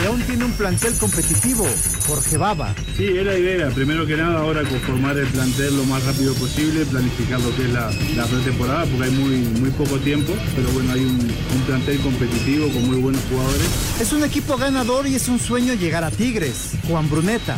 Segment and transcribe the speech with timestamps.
[0.00, 1.66] León tiene un plantel competitivo.
[2.06, 2.74] Jorge Baba.
[2.96, 3.68] Sí, es la idea.
[3.70, 7.70] Primero que nada, ahora conformar el plantel lo más rápido posible, planificar lo que es
[7.70, 10.32] la, la pretemporada, porque hay muy, muy poco tiempo.
[10.56, 13.66] Pero bueno, hay un, un plantel competitivo con muy buenos jugadores.
[14.00, 16.72] Es un equipo ganador y es un sueño llegar a Tigres.
[16.88, 17.56] Juan Bruneta.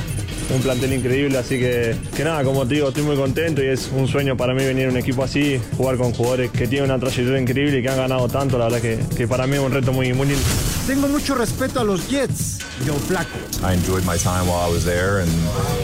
[0.54, 3.90] Un plantel increíble, así que, que nada, como te digo, estoy muy contento y es
[3.92, 7.00] un sueño para mí venir a un equipo así, jugar con jugadores que tienen una
[7.00, 9.72] trayectoria increíble y que han ganado tanto, la verdad que, que para mí es un
[9.72, 10.42] reto muy, muy lindo.
[10.86, 13.38] Tengo mucho respeto a los Jets, Joe Flaco.
[13.62, 15.30] I enjoyed my time while I was there and,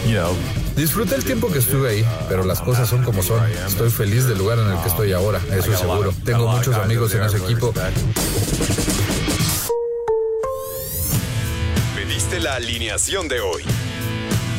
[0.07, 0.37] you know,
[0.77, 3.43] Disfruté el tiempo que estuve ahí, pero las cosas son como son.
[3.67, 6.15] Estoy feliz del lugar en el que estoy ahora, eso es seguro.
[6.25, 7.75] Tengo muchos amigos en ese equipo.
[11.95, 13.63] Pediste la alineación de hoy.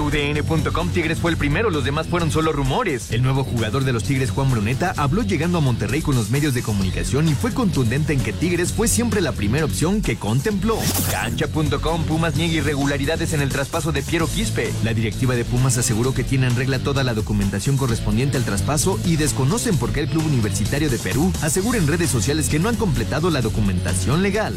[0.00, 3.10] UDN.com Tigres fue el primero, los demás fueron solo rumores.
[3.12, 6.54] El nuevo jugador de los Tigres, Juan Bruneta, habló llegando a Monterrey con los medios
[6.54, 10.78] de comunicación y fue contundente en que Tigres fue siempre la primera opción que contempló.
[11.10, 14.72] Cancha.com Pumas niega irregularidades en el traspaso de Piero Quispe.
[14.82, 18.98] La directiva de Pumas aseguró que tiene en regla toda la documentación correspondiente al traspaso
[19.04, 22.68] y desconocen por qué el Club Universitario de Perú asegura en redes sociales que no
[22.68, 24.54] han completado la documentación legal.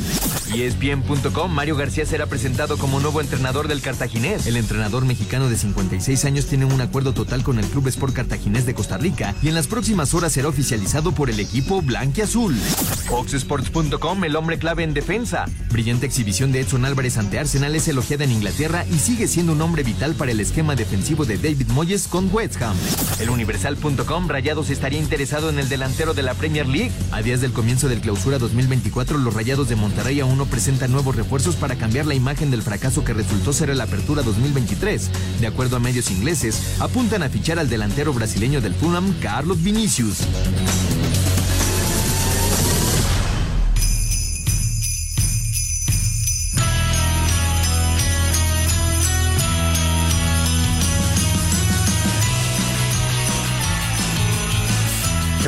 [0.53, 4.47] ESPN.com Mario García será presentado como nuevo entrenador del Cartaginés.
[4.47, 8.65] El entrenador mexicano de 56 años tiene un acuerdo total con el Club Sport Cartaginés
[8.65, 12.55] de Costa Rica y en las próximas horas será oficializado por el equipo blanquiazul.
[12.55, 15.45] Foxsports.com, el hombre clave en defensa.
[15.69, 19.61] Brillante exhibición de Edson Álvarez ante Arsenal es elogiada en Inglaterra y sigue siendo un
[19.61, 22.77] hombre vital para el esquema defensivo de David Moyes con West Ham.
[23.19, 26.91] El Universal.com, Rayados estaría interesado en el delantero de la Premier League.
[27.11, 31.15] A días del comienzo del clausura 2024, los Rayados de Monterrey aún no presentan nuevos
[31.15, 35.11] refuerzos para cambiar la imagen del fracaso que resultó ser la apertura 2023.
[35.39, 40.19] De acuerdo a medios ingleses, apuntan a fichar al delantero brasileño del Fulham, Carlos Vinicius.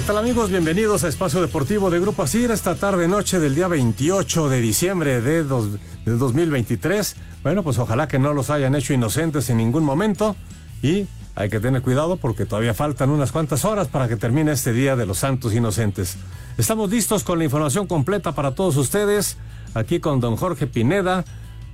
[0.10, 0.50] Tal amigos?
[0.50, 5.22] Bienvenidos a Espacio Deportivo de Grupo Asir esta tarde noche del día 28 de diciembre
[5.22, 7.16] de, dos, de 2023.
[7.44, 10.36] Bueno, pues ojalá que no los hayan hecho inocentes en ningún momento
[10.82, 11.06] y
[11.36, 14.96] hay que tener cuidado porque todavía faltan unas cuantas horas para que termine este Día
[14.96, 16.18] de los Santos Inocentes.
[16.58, 19.38] Estamos listos con la información completa para todos ustedes,
[19.76, 21.24] aquí con don Jorge Pineda,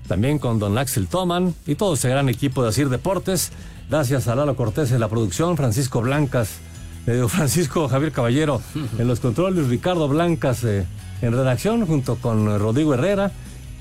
[0.10, 3.54] también con don Axel Toman y todo ese gran equipo de Asir Deportes.
[3.90, 6.60] Gracias a Lalo Cortés en la producción, Francisco Blancas,
[7.08, 8.62] eh, Francisco Javier Caballero
[8.98, 10.86] en los controles, Ricardo Blancas eh,
[11.22, 13.32] en redacción junto con Rodrigo Herrera.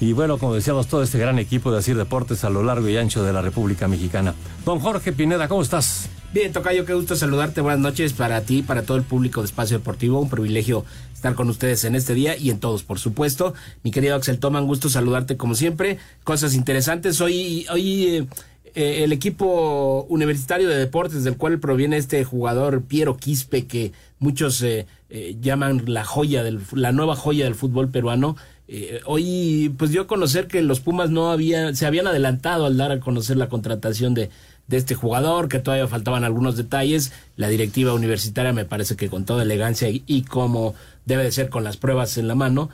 [0.01, 2.97] Y bueno, como decíamos, todo este gran equipo de Asir Deportes a lo largo y
[2.97, 4.35] ancho de la República Mexicana.
[4.65, 6.09] Don Jorge Pineda, ¿cómo estás?
[6.33, 7.61] Bien, Tocayo, qué gusto saludarte.
[7.61, 10.19] Buenas noches para ti, para todo el público de Espacio Deportivo.
[10.19, 13.55] Un privilegio estar con ustedes en este día y en todos, por supuesto.
[13.85, 15.99] Mi querido Axel Toman, gusto saludarte como siempre.
[16.25, 17.21] Cosas interesantes.
[17.21, 18.27] Hoy, hoy eh,
[18.75, 24.63] eh, el equipo universitario de deportes del cual proviene este jugador Piero Quispe, que muchos
[24.63, 28.37] eh, eh, llaman la joya del, la nueva joya del fútbol peruano,
[28.67, 32.77] eh, hoy pues dio a conocer que los Pumas no habían, se habían adelantado al
[32.77, 34.31] dar a conocer la contratación de,
[34.67, 37.13] de este jugador, que todavía faltaban algunos detalles.
[37.37, 40.75] La directiva universitaria me parece que con toda elegancia y, como
[41.05, 42.71] debe de ser con las pruebas en la mano,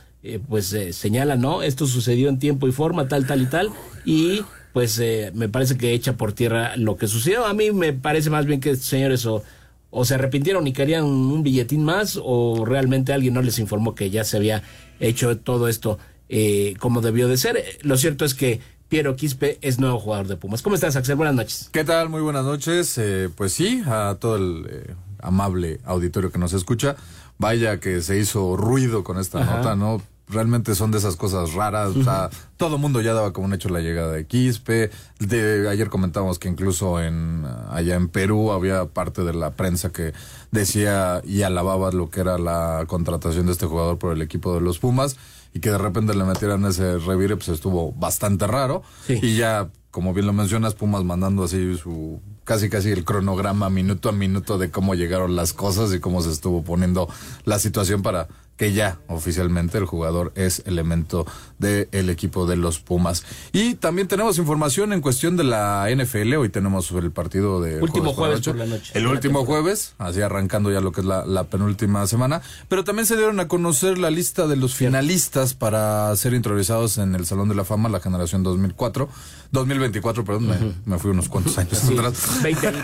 [0.49, 1.63] pues eh, señala, ¿no?
[1.63, 3.71] Esto sucedió en tiempo y forma, tal, tal y tal,
[4.05, 7.47] y pues eh, me parece que echa por tierra lo que sucedió.
[7.47, 9.43] A mí me parece más bien que estos señores o,
[9.91, 14.11] o se arrepintieron y querían un billetín más, o realmente alguien no les informó que
[14.11, 14.63] ya se había
[15.01, 17.63] hecho todo esto eh, como debió de ser.
[17.83, 20.63] Lo cierto es que Piero Quispe es nuevo jugador de Pumas.
[20.63, 21.17] ¿Cómo estás, Axel?
[21.17, 21.71] Buenas noches.
[21.73, 22.09] ¿Qué tal?
[22.09, 22.97] Muy buenas noches.
[22.99, 26.97] Eh, pues sí, a todo el, eh, amable auditorio que nos escucha,
[27.39, 29.57] vaya que se hizo ruido con esta Ajá.
[29.59, 30.03] nota, ¿no?
[30.31, 31.97] Realmente son de esas cosas raras.
[31.97, 34.91] O sea, todo el mundo ya daba como un hecho la llegada de Quispe.
[35.19, 40.13] De, ayer comentábamos que incluso en allá en Perú había parte de la prensa que
[40.51, 44.61] decía y alababa lo que era la contratación de este jugador por el equipo de
[44.61, 45.17] los Pumas
[45.53, 48.83] y que de repente le metieran ese revire, pues estuvo bastante raro.
[49.09, 54.09] Y ya, como bien lo mencionas, Pumas mandando así su casi casi el cronograma minuto
[54.09, 57.09] a minuto de cómo llegaron las cosas y cómo se estuvo poniendo
[57.45, 58.27] la situación para
[58.61, 61.27] que ya oficialmente el jugador es elemento
[61.59, 63.25] del equipo de los Pumas.
[63.53, 66.35] Y también tenemos información en cuestión de la NFL.
[66.35, 68.93] Hoy tenemos el partido de Último jueves por la noche.
[68.93, 72.43] El De último jueves, así arrancando ya lo que es la, la penúltima semana.
[72.69, 77.15] Pero también se dieron a conocer la lista de los finalistas para ser introducidos en
[77.15, 79.09] el Salón de la Fama, la generación 2004.
[79.53, 82.43] 2024, perdón, me, me fui unos cuantos años Sí, atrás.
[82.43, 82.83] 20 años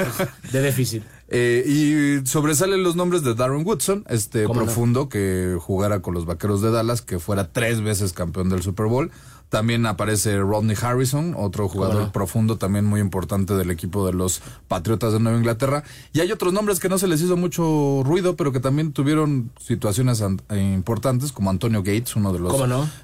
[0.50, 1.02] de déficit.
[1.28, 6.62] Eh, y sobresalen los nombres de Darren Woodson, este profundo que jugara con los Vaqueros
[6.62, 9.10] de Dallas, que fuera tres veces campeón del Super Bowl.
[9.48, 12.12] También aparece Rodney Harrison, otro jugador no?
[12.12, 15.84] profundo también muy importante del equipo de los Patriotas de Nueva Inglaterra.
[16.12, 19.52] Y hay otros nombres que no se les hizo mucho ruido, pero que también tuvieron
[19.60, 22.56] situaciones eh, importantes, como Antonio Gates, uno de los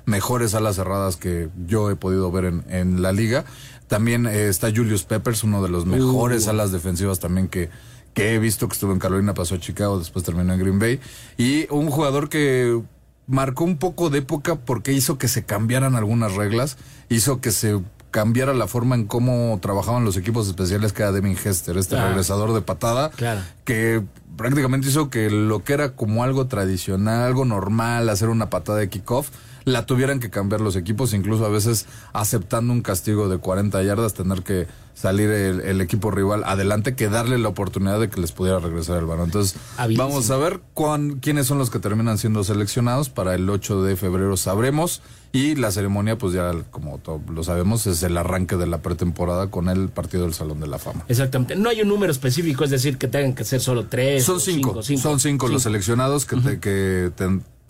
[0.04, 3.44] mejores alas cerradas que yo he podido ver en, en la liga.
[3.86, 6.50] También eh, está Julius Peppers, uno de los mejores Uh.
[6.50, 7.68] alas defensivas también que,
[8.14, 11.00] que he visto que estuvo en Carolina, pasó a Chicago, después terminó en Green Bay.
[11.38, 12.80] Y un jugador que
[13.26, 16.76] marcó un poco de época porque hizo que se cambiaran algunas reglas,
[17.08, 17.80] hizo que se
[18.10, 22.52] cambiara la forma en cómo trabajaban los equipos especiales que era Devin Hester, este regresador
[22.52, 23.40] de patada, Claro.
[23.64, 24.02] que
[24.36, 28.90] prácticamente hizo que lo que era como algo tradicional, algo normal, hacer una patada de
[28.90, 29.30] kickoff,
[29.64, 34.12] la tuvieran que cambiar los equipos, incluso a veces aceptando un castigo de 40 yardas,
[34.12, 38.32] tener que salir el, el equipo rival adelante, que darle la oportunidad de que les
[38.32, 39.26] pudiera regresar el balón.
[39.26, 40.08] Entonces, Habilísimo.
[40.08, 43.08] vamos a ver cuán, quiénes son los que terminan siendo seleccionados.
[43.08, 45.02] Para el 8 de febrero sabremos.
[45.34, 47.00] Y la ceremonia, pues ya como
[47.32, 50.78] lo sabemos, es el arranque de la pretemporada con el partido del Salón de la
[50.78, 51.04] Fama.
[51.08, 51.56] Exactamente.
[51.56, 54.24] No hay un número específico, es decir, que tengan que ser solo tres.
[54.24, 57.10] Son cinco, son cinco, los seleccionados que, te- que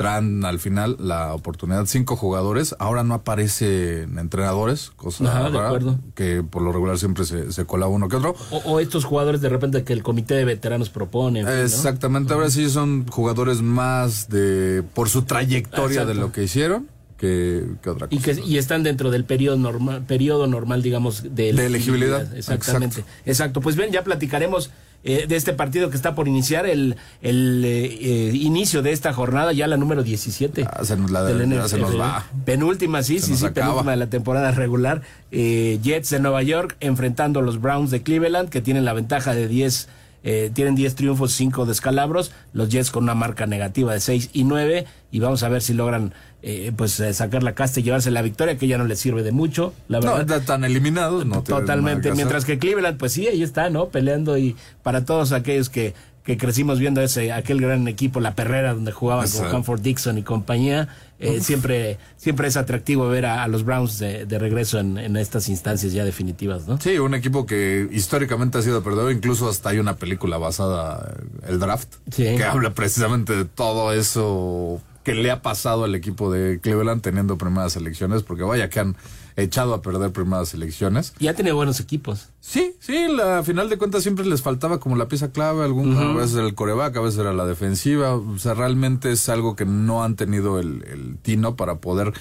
[0.02, 1.86] tendrán al final la oportunidad.
[1.86, 2.74] Cinco jugadores.
[2.78, 5.98] Ahora no aparecen entrenadores, cosa Ajá, de rara, acuerdo.
[6.14, 8.34] que por lo regular siempre se, se cola uno que otro.
[8.50, 11.40] O, o estos jugadores de repente que el comité de veteranos propone.
[11.40, 11.62] en fin, ¿no?
[11.62, 16.86] Exactamente, ahora sí son jugadores más de por su trayectoria de lo que hicieron
[17.22, 18.20] que, que otra cosa.
[18.20, 22.36] Y, que, y están dentro del periodo normal, periodo normal digamos, de, De elegibilidad.
[22.36, 23.04] Exactamente.
[23.24, 23.60] Exacto.
[23.60, 24.70] Pues bien, ya platicaremos
[25.04, 29.52] eh, de este partido que está por iniciar, el, el eh, inicio de esta jornada,
[29.52, 30.66] ya la número 17.
[30.68, 31.28] Ah, se nos la-
[31.68, 32.26] se nos va.
[32.44, 33.66] Penúltima, sí, Se sí, sí, acaba.
[33.68, 35.02] penúltima de la temporada regular.
[35.30, 39.32] Eh, Jets de Nueva York enfrentando a los Browns de Cleveland, que tienen la ventaja
[39.32, 39.88] de 10.
[40.24, 42.30] eh, tienen 10 triunfos, 5 descalabros.
[42.52, 44.86] Los Jets con una marca negativa de 6 y 9.
[45.10, 48.22] Y vamos a ver si logran eh, pues eh, sacar la casta y llevarse la
[48.22, 50.38] victoria, que ya no les sirve de mucho, la no, verdad.
[50.38, 51.24] están eliminados.
[51.26, 52.08] No Totalmente.
[52.10, 52.14] que.
[52.16, 53.88] Mientras que Cleveland, pues sí, ahí está, ¿no?
[53.90, 55.94] Peleando y para todos aquellos que,
[56.24, 59.46] que crecimos viendo ese aquel gran equipo, la perrera, donde jugaban con.
[59.46, 60.88] Hanford Dixon y compañía,
[61.20, 65.16] eh, siempre, siempre es atractivo ver a, a los Browns de, de regreso en, en
[65.16, 66.80] estas instancias ya definitivas, ¿no?
[66.80, 71.14] Sí, un equipo que históricamente ha sido perdedor, incluso hasta hay una película basada,
[71.46, 72.24] el draft, Sí.
[72.36, 77.38] que habla precisamente de todo eso que le ha pasado al equipo de Cleveland teniendo
[77.38, 78.96] primeras elecciones, porque vaya que han
[79.36, 81.14] echado a perder primeras elecciones.
[81.18, 82.28] Y ha tenido buenos equipos.
[82.40, 85.96] Sí, sí, la a final de cuentas siempre les faltaba como la pieza clave, algún,
[85.96, 89.56] a veces era el coreback, a veces era la defensiva, o sea, realmente es algo
[89.56, 92.12] que no han tenido el, el tino para poder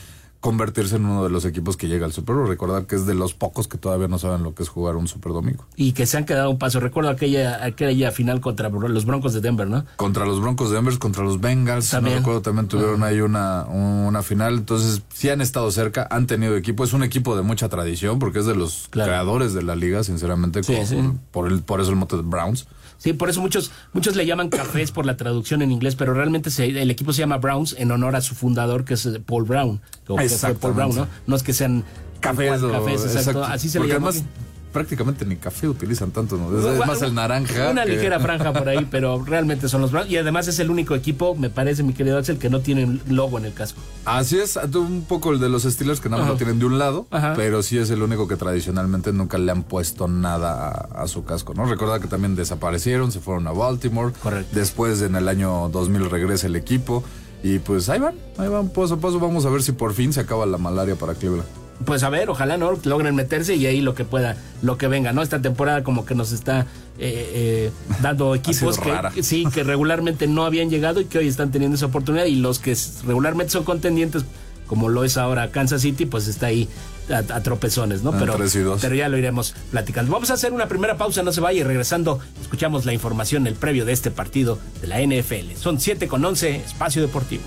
[0.42, 2.48] convertirse en uno de los equipos que llega al Super Bowl.
[2.48, 5.08] Recordar que es de los pocos que todavía no saben lo que es jugar un
[5.08, 5.66] Super Domingo.
[5.78, 6.80] Y que se han quedado un paso.
[6.80, 9.86] Recuerdo aquella, aquella final contra los Broncos de Denver, ¿no?
[9.96, 12.16] Contra los Broncos de Denver, contra los Bengals, También.
[12.16, 14.56] no recuerdo, también tuvieron ahí una, una final.
[14.58, 16.84] Entonces, sí han estado cerca, han tenido equipo.
[16.84, 20.64] Es un equipo de mucha tradición porque es de los creadores de la liga, sinceramente,
[20.64, 20.98] Sí, con- sí.
[21.32, 22.68] Por, el, por eso el mote de Browns.
[22.98, 26.52] Sí, por eso muchos muchos le llaman cafés por la traducción en inglés, pero realmente
[26.52, 29.82] se- el equipo se llama Browns en honor a su fundador, que es Paul Brown.
[30.08, 31.08] O que fue Paul Brown, ¿no?
[31.28, 31.84] No es que sean
[32.20, 33.18] Cafés, o- cafés exacto.
[33.20, 33.44] exacto.
[33.46, 34.10] Así se Porque le llama.
[34.10, 34.28] además,
[34.72, 36.58] prácticamente ni café utilizan tanto, ¿no?
[36.72, 37.72] Es, más el naranja.
[37.72, 40.10] Una que- ligera franja por ahí, pero realmente son los Browns.
[40.10, 43.38] Y además es el único equipo, me parece, mi querido Axel, que no tiene logo
[43.38, 43.82] en el casco.
[44.06, 46.34] Así es, un poco el de los Steelers que nada más Ajá.
[46.34, 47.34] lo tienen de un lado, Ajá.
[47.36, 51.26] pero sí es el único que tradicionalmente nunca le han puesto nada a, a su
[51.26, 51.66] casco, ¿no?
[51.66, 54.14] Recuerda que también desaparecieron, se fueron a Baltimore.
[54.24, 54.52] Correcto.
[54.58, 57.04] Después en el año 2000 regresa el equipo
[57.44, 59.20] y pues ahí van, ahí van paso a paso.
[59.20, 61.48] Vamos a ver si por fin se acaba la malaria para Cleveland.
[61.86, 65.14] pues a ver, ojalá no logren meterse y ahí lo que pueda, lo que venga,
[65.14, 65.22] ¿no?
[65.22, 66.68] Esta temporada como que nos está
[67.00, 67.72] eh, eh,
[68.02, 71.88] dando equipos que, sí, que regularmente no habían llegado y que hoy están teniendo esa
[71.88, 74.24] oportunidad y los que regularmente son contendientes,
[74.68, 76.70] como lo es ahora Kansas City, pues está ahí
[77.14, 78.12] a, tropezones, ¿no?
[78.12, 78.38] Pero,
[78.80, 80.12] pero ya lo iremos platicando.
[80.12, 83.56] Vamos a hacer una primera pausa, no se vaya y regresando escuchamos la información, el
[83.56, 85.56] previo de este partido de la NFL.
[85.58, 87.44] Son 7 con 11, Espacio Deportivo.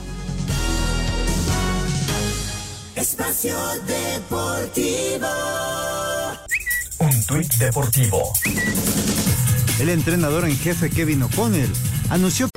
[2.94, 3.56] Espacio
[3.86, 5.28] Deportivo.
[6.98, 8.32] Un tuit deportivo.
[9.80, 11.70] El entrenador en jefe Kevin O'Connell
[12.08, 12.48] anunció.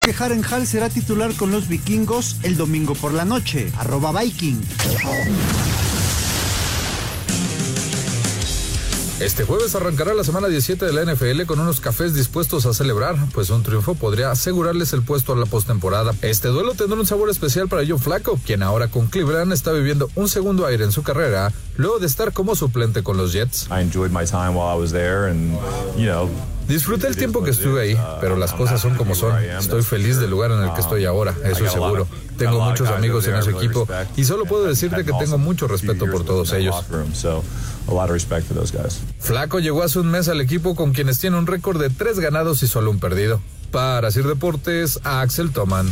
[0.00, 3.70] Que Hall será titular con los vikingos el domingo por la noche.
[3.78, 4.60] Arroba Viking.
[9.22, 13.14] Este jueves arrancará la semana 17 de la NFL con unos cafés dispuestos a celebrar,
[13.32, 16.12] pues un triunfo podría asegurarles el puesto a la postemporada.
[16.22, 20.10] Este duelo tendrá un sabor especial para Joe Flaco, quien ahora con Cleveland está viviendo
[20.16, 23.68] un segundo aire en su carrera, luego de estar como suplente con los Jets.
[26.66, 29.40] Disfruté el tiempo que estuve ahí, pero las cosas son como son.
[29.44, 32.08] Estoy feliz del lugar en el que estoy ahora, eso es seguro.
[32.38, 33.86] Tengo muchos amigos en ese equipo
[34.16, 36.74] y solo puedo decirte que tengo mucho respeto por todos ellos.
[39.18, 42.62] Flaco llegó hace un mes al equipo con quienes tiene un récord de tres ganados
[42.62, 43.40] y solo un perdido.
[43.70, 45.90] Para Sir Deportes, a Axel Toman.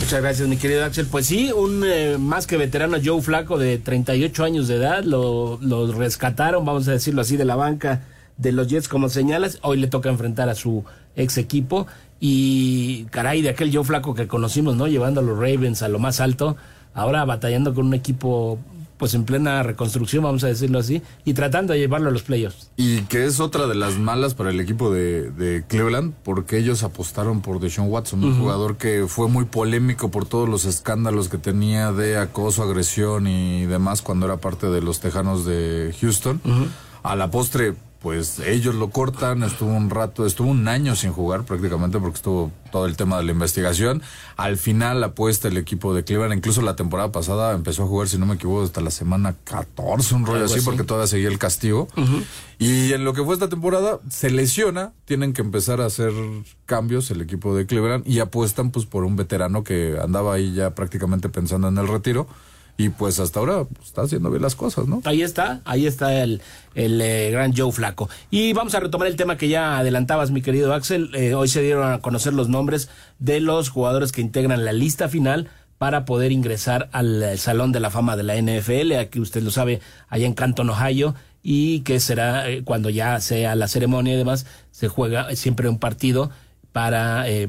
[0.00, 1.06] Muchas gracias, mi querido Axel.
[1.06, 5.58] Pues sí, un eh, más que veterano Joe Flaco de 38 años de edad, lo,
[5.60, 8.02] lo rescataron, vamos a decirlo así, de la banca
[8.36, 9.58] de los Jets, como señalas.
[9.62, 10.84] Hoy le toca enfrentar a su
[11.16, 11.86] ex equipo.
[12.20, 14.86] Y caray, de aquel Joe Flaco que conocimos, ¿no?
[14.86, 16.56] Llevando a los Ravens a lo más alto.
[16.94, 18.58] Ahora batallando con un equipo
[18.96, 22.70] pues en plena reconstrucción, vamos a decirlo así, y tratando de llevarlo a los playoffs.
[22.76, 27.40] Y que es otra de las malas para el equipo de, Cleveland, porque ellos apostaron
[27.40, 31.92] por Deshaun Watson, un jugador que fue muy polémico por todos los escándalos que tenía
[31.92, 36.40] de acoso, agresión y demás cuando era parte de los Tejanos de Houston.
[37.02, 37.74] A la postre
[38.06, 42.52] pues ellos lo cortan, estuvo un rato, estuvo un año sin jugar prácticamente porque estuvo
[42.70, 44.00] todo el tema de la investigación.
[44.36, 48.16] Al final apuesta el equipo de Cleveland, incluso la temporada pasada empezó a jugar, si
[48.16, 51.88] no me equivoco, hasta la semana 14, un rollo así, porque todavía seguía el castigo.
[52.60, 56.12] Y en lo que fue esta temporada, se lesiona, tienen que empezar a hacer
[56.64, 60.76] cambios el equipo de Cleveland y apuestan pues por un veterano que andaba ahí ya
[60.76, 62.28] prácticamente pensando en el retiro
[62.78, 65.00] y pues hasta ahora pues, está haciendo bien las cosas, ¿no?
[65.04, 66.42] Ahí está, ahí está el,
[66.74, 68.08] el eh, gran Joe Flaco.
[68.30, 71.14] Y vamos a retomar el tema que ya adelantabas, mi querido Axel.
[71.14, 75.08] Eh, hoy se dieron a conocer los nombres de los jugadores que integran la lista
[75.08, 79.42] final para poder ingresar al eh, Salón de la Fama de la NFL, aquí usted
[79.42, 84.16] lo sabe, allá en Canton, Ohio, y que será cuando ya sea la ceremonia y
[84.16, 86.30] demás, se juega siempre un partido
[86.76, 87.48] para eh,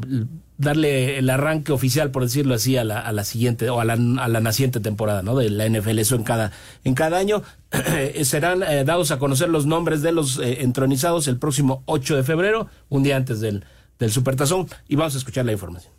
[0.58, 3.96] darle el arranque oficial, por decirlo así, a la, a la siguiente o a la,
[3.96, 5.36] a la, naciente temporada ¿no?
[5.36, 6.00] de la NFL.
[6.00, 6.54] Eso en cada,
[6.86, 7.44] en cada año
[8.24, 12.24] serán eh, dados a conocer los nombres de los eh, entronizados el próximo 8 de
[12.24, 13.66] febrero, un día antes del,
[14.00, 15.92] del Supertazón, y vamos a escuchar la información.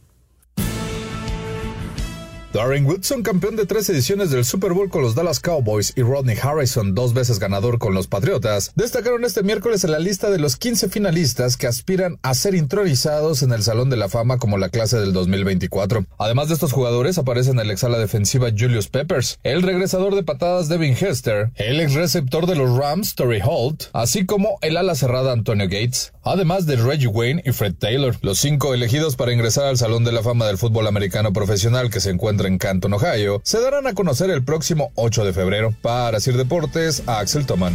[2.58, 6.36] Darren Woodson, campeón de tres ediciones del Super Bowl con los Dallas Cowboys, y Rodney
[6.42, 10.56] Harrison, dos veces ganador con los Patriotas, destacaron este miércoles en la lista de los
[10.56, 14.70] 15 finalistas que aspiran a ser intronizados en el Salón de la Fama como la
[14.70, 16.04] clase del 2024.
[16.18, 20.68] Además de estos jugadores, aparecen el ex ala defensiva Julius Peppers, el regresador de patadas
[20.68, 25.30] Devin Hester, el ex receptor de los Rams Torrey Holt, así como el ala cerrada
[25.30, 29.78] Antonio Gates, además de Reggie Wayne y Fred Taylor, los cinco elegidos para ingresar al
[29.78, 33.60] Salón de la Fama del fútbol americano profesional que se encuentra en Canton, Ohio, se
[33.60, 35.74] darán a conocer el próximo 8 de febrero.
[35.82, 37.74] Para Sir Deportes, Axel Toman.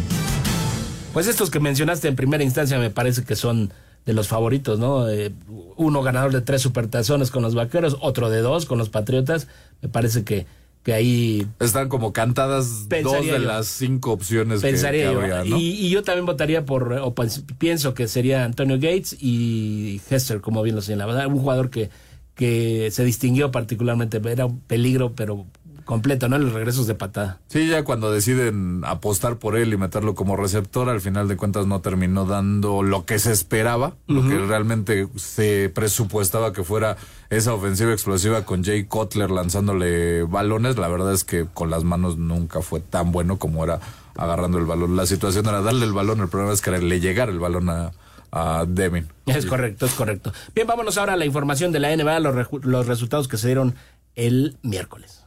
[1.13, 3.73] Pues estos que mencionaste en primera instancia me parece que son
[4.05, 5.09] de los favoritos, ¿no?
[5.09, 5.31] Eh,
[5.75, 9.47] uno ganador de tres supertazones con los vaqueros, otro de dos con los patriotas.
[9.81, 10.45] Me parece que,
[10.83, 11.47] que ahí.
[11.59, 15.11] Están como cantadas dos de las cinco opciones pensaría
[15.43, 17.15] que, y, yo también votaría por, o
[17.57, 21.25] pienso que sería Antonio Gates y Hester, como bien lo señalaba.
[21.27, 21.89] Un jugador que
[22.35, 25.45] que se distinguió particularmente, era un peligro, pero
[25.85, 26.37] completo, ¿no?
[26.37, 27.39] Los regresos de patada.
[27.47, 31.67] Sí, ya cuando deciden apostar por él y meterlo como receptor, al final de cuentas
[31.67, 36.97] no terminó dando lo que se esperaba, lo que realmente se presupuestaba que fuera
[37.29, 40.77] esa ofensiva explosiva con Jay Cutler lanzándole balones.
[40.77, 43.79] La verdad es que con las manos nunca fue tan bueno como era
[44.15, 44.95] agarrando el balón.
[44.95, 47.91] La situación era darle el balón, el problema es que le llegara el balón a,
[48.31, 49.07] a Devin.
[49.25, 50.33] Es correcto, es correcto.
[50.55, 53.75] Bien, vámonos ahora a la información de la NBA, los, los resultados que se dieron
[54.15, 55.22] el miércoles.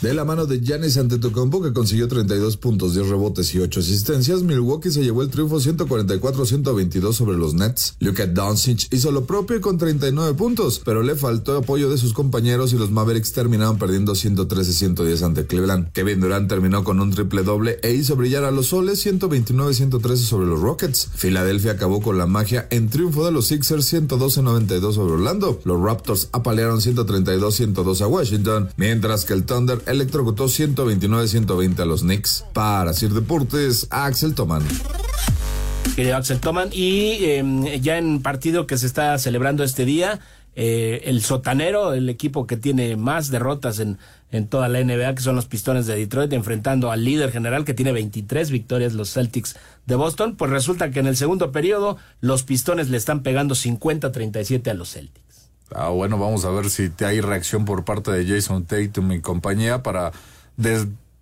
[0.00, 4.44] De la mano de Giannis Antetokounmpo, que consiguió 32 puntos, 10 rebotes y 8 asistencias,
[4.44, 7.96] Milwaukee se llevó el triunfo 144-122 sobre los Nets.
[7.98, 12.72] Luka Doncic hizo lo propio con 39 puntos, pero le faltó apoyo de sus compañeros
[12.72, 15.90] y los Mavericks terminaron perdiendo 113-110 ante Cleveland.
[15.90, 20.46] Kevin Durant terminó con un triple doble e hizo brillar a los soles 129-113 sobre
[20.46, 21.08] los Rockets.
[21.16, 25.60] Filadelfia acabó con la magia en triunfo de los Sixers 112-92 sobre Orlando.
[25.64, 32.44] Los Raptors apalearon 132-102 a Washington, mientras que el Thunder electrocutó 129-120 a los Knicks.
[32.52, 34.62] Para Sir Deportes, Axel Toman.
[35.96, 40.20] Querido Axel Toman, y eh, ya en partido que se está celebrando este día,
[40.60, 43.98] eh, el sotanero, el equipo que tiene más derrotas en,
[44.32, 47.74] en toda la NBA, que son los Pistones de Detroit, enfrentando al líder general que
[47.74, 52.42] tiene 23 victorias, los Celtics de Boston, pues resulta que en el segundo periodo los
[52.42, 55.27] Pistones le están pegando 50-37 a los Celtics.
[55.74, 59.82] Ah, bueno, vamos a ver si hay reacción por parte de Jason Tatum y compañía
[59.82, 60.12] para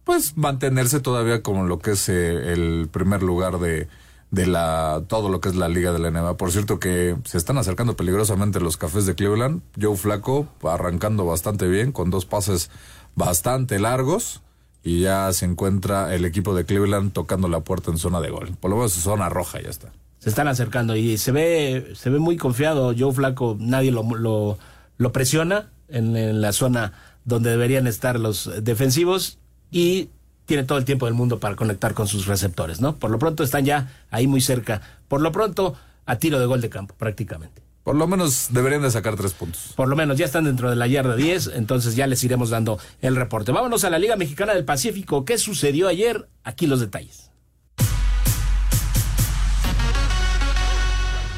[0.04, 3.88] pues mantenerse todavía como lo que es eh, el primer lugar de,
[4.30, 6.36] de la todo lo que es la liga de la NBA.
[6.36, 9.62] Por cierto que se están acercando peligrosamente los cafés de Cleveland.
[9.80, 12.70] Joe Flaco arrancando bastante bien con dos pases
[13.16, 14.42] bastante largos
[14.84, 18.56] y ya se encuentra el equipo de Cleveland tocando la puerta en zona de gol.
[18.60, 22.18] Por lo menos zona roja ya está se están acercando y se ve, se ve
[22.18, 22.94] muy confiado.
[22.96, 24.58] Joe Flaco, nadie lo, lo,
[24.98, 26.92] lo presiona en, en, la zona
[27.24, 29.38] donde deberían estar los defensivos
[29.70, 30.10] y
[30.46, 32.96] tiene todo el tiempo del mundo para conectar con sus receptores, ¿no?
[32.96, 34.80] Por lo pronto están ya ahí muy cerca.
[35.08, 35.74] Por lo pronto,
[36.06, 37.62] a tiro de gol de campo, prácticamente.
[37.86, 39.72] Por lo menos deberían de sacar tres puntos.
[39.76, 42.80] Por lo menos ya están dentro de la yarda 10, entonces ya les iremos dando
[43.00, 43.52] el reporte.
[43.52, 45.24] Vámonos a la Liga Mexicana del Pacífico.
[45.24, 46.28] ¿Qué sucedió ayer?
[46.42, 47.30] Aquí los detalles.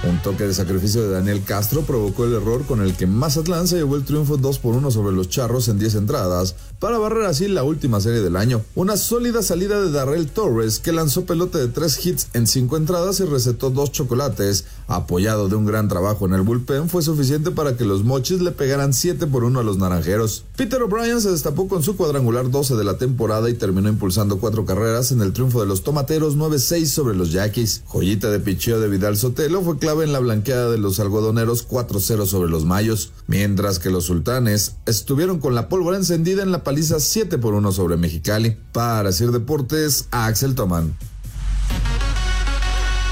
[0.05, 3.79] Un toque de sacrificio de Daniel Castro provocó el error con el que Mazatlán se
[3.79, 7.49] llevó el triunfo 2 por 1 sobre los Charros en 10 entradas, para barrer así
[7.49, 8.63] la última serie del año.
[8.77, 13.19] Una sólida salida de Darrell Torres, que lanzó pelote de 3 hits en 5 entradas
[13.19, 17.77] y recetó 2 chocolates, apoyado de un gran trabajo en el bullpen, fue suficiente para
[17.77, 20.45] que los mochis le pegaran 7 por 1 a los naranjeros.
[20.57, 24.65] Peter O'Brien se destapó con su cuadrangular 12 de la temporada y terminó impulsando 4
[24.65, 27.83] carreras en el triunfo de los tomateros 9-6 sobre los Yaquis.
[27.87, 32.27] Joyita de picheo de Vidal Sotelo fue clave en la blanqueada de los algodoneros 4-0
[32.27, 37.01] sobre los mayos, mientras que los sultanes estuvieron con la pólvora encendida en la paliza
[37.01, 38.55] 7 por 1 sobre Mexicali.
[38.73, 40.95] Para Sir Deportes, Axel Tomán.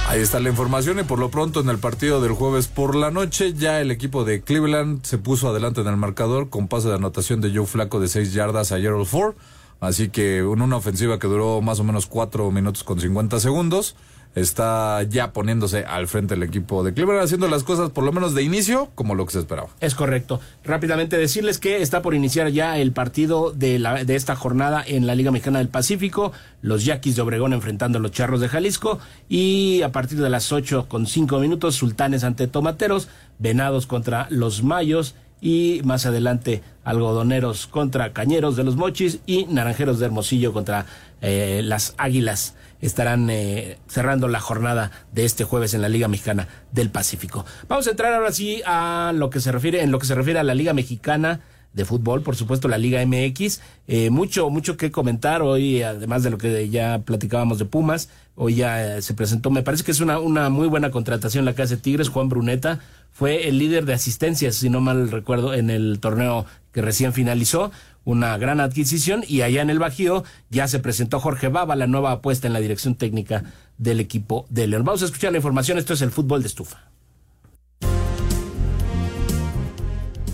[0.06, 3.10] Ahí está la información y por lo pronto en el partido del jueves por la
[3.10, 6.96] noche ya el equipo de Cleveland se puso adelante en el marcador con pase de
[6.96, 9.34] anotación de Joe Flaco de 6 yardas a Gerald Ford.
[9.80, 13.96] Así que una ofensiva que duró más o menos 4 minutos con 50 segundos
[14.36, 18.34] está ya poniéndose al frente del equipo de Cleveland, haciendo las cosas por lo menos
[18.34, 19.70] de inicio como lo que se esperaba.
[19.80, 20.40] Es correcto.
[20.62, 25.06] Rápidamente decirles que está por iniciar ya el partido de, la, de esta jornada en
[25.06, 28.98] la Liga Mexicana del Pacífico, los Yaquis de Obregón enfrentando a los Charros de Jalisco
[29.28, 34.62] y a partir de las 8 con 5 minutos Sultanes ante Tomateros, Venados contra los
[34.62, 40.86] Mayos y más adelante algodoneros contra cañeros de los mochis y naranjeros de hermosillo contra
[41.20, 42.54] eh, las águilas
[42.88, 47.44] estarán eh, cerrando la jornada de este jueves en la Liga Mexicana del Pacífico.
[47.68, 50.38] Vamos a entrar ahora sí a lo que se refiere, en lo que se refiere
[50.38, 51.40] a la Liga Mexicana
[51.76, 56.30] de fútbol, por supuesto la Liga MX, eh, mucho, mucho que comentar hoy, además de
[56.30, 60.00] lo que ya platicábamos de Pumas, hoy ya eh, se presentó, me parece que es
[60.00, 62.80] una, una muy buena contratación la que hace Tigres, Juan Bruneta,
[63.12, 67.70] fue el líder de asistencias, si no mal recuerdo, en el torneo que recién finalizó,
[68.06, 72.12] una gran adquisición y allá en el Bajío ya se presentó Jorge Baba, la nueva
[72.12, 73.44] apuesta en la dirección técnica
[73.76, 74.84] del equipo de León.
[74.84, 76.88] Vamos a escuchar la información, esto es el fútbol de estufa.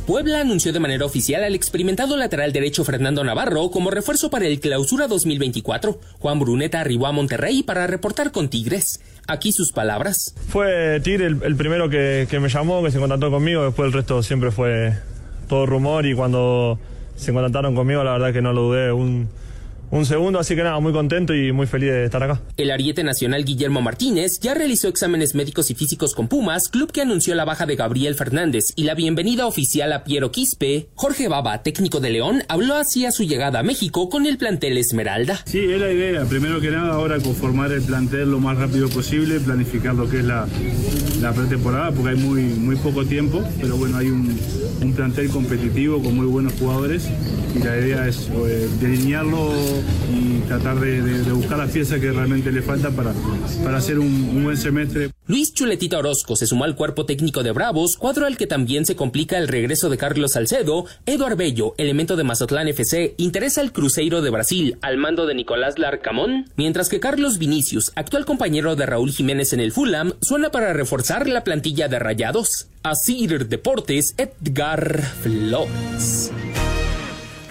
[0.06, 4.60] Puebla anunció de manera oficial al experimentado lateral derecho Fernando Navarro como refuerzo para el
[4.60, 5.98] Clausura 2024.
[6.18, 9.00] Juan Bruneta arribó a Monterrey para reportar con Tigres.
[9.28, 10.34] Aquí sus palabras.
[10.48, 13.92] Fue Tigre el, el primero que, que, me llamó, que se contactó conmigo, después el
[13.94, 14.92] resto siempre fue
[15.48, 16.78] todo rumor y cuando
[17.16, 19.28] se contactaron conmigo la verdad que no lo dudé un,
[19.92, 22.40] un segundo, así que nada, muy contento y muy feliz de estar acá.
[22.56, 27.02] El ariete nacional Guillermo Martínez ya realizó exámenes médicos y físicos con Pumas, club que
[27.02, 30.88] anunció la baja de Gabriel Fernández y la bienvenida oficial a Piero Quispe.
[30.94, 34.78] Jorge Baba, técnico de León, habló así a su llegada a México con el plantel
[34.78, 35.42] Esmeralda.
[35.44, 36.24] Sí, es la idea.
[36.24, 40.24] Primero que nada, ahora conformar el plantel lo más rápido posible, planificar lo que es
[40.24, 40.48] la,
[41.20, 44.38] la pretemporada, porque hay muy, muy poco tiempo, pero bueno, hay un,
[44.80, 47.10] un plantel competitivo con muy buenos jugadores
[47.54, 49.81] y la idea es eh, delinearlo
[50.12, 53.12] y tratar de, buscar las piezas que realmente le faltan para,
[53.64, 55.10] para hacer un, buen semestre.
[55.26, 58.96] Luis Chuletita Orozco se sumó al cuerpo técnico de Bravos, cuadro al que también se
[58.96, 60.84] complica el regreso de Carlos Salcedo.
[61.06, 65.78] Eduard Bello, elemento de Mazatlán FC, interesa al Cruzeiro de Brasil al mando de Nicolás
[65.78, 70.72] Larcamón, mientras que Carlos Vinicius, actual compañero de Raúl Jiménez en el Fulham, suena para
[70.72, 72.68] reforzar la plantilla de Rayados.
[72.82, 76.32] Asir Deportes, Edgar Flores.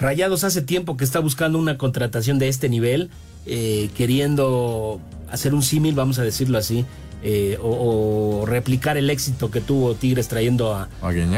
[0.02, 3.08] Rayados hace tiempo que está buscando una contratación de este nivel,
[3.46, 6.84] eh, queriendo hacer un símil, vamos a decirlo así,
[7.22, 10.88] eh, o, o replicar el éxito que tuvo Tigres trayendo a,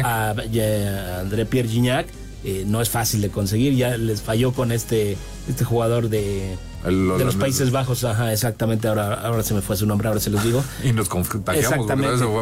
[0.02, 2.06] A a, a André Pierre Gignac.
[2.44, 5.16] Eh, no es fácil de conseguir, ya les falló con este,
[5.48, 7.36] este jugador de, de los.
[7.36, 10.62] Países Bajos, ajá, exactamente, ahora, ahora se me fue su nombre, ahora se los digo.
[10.84, 11.86] Y nos contagiamos,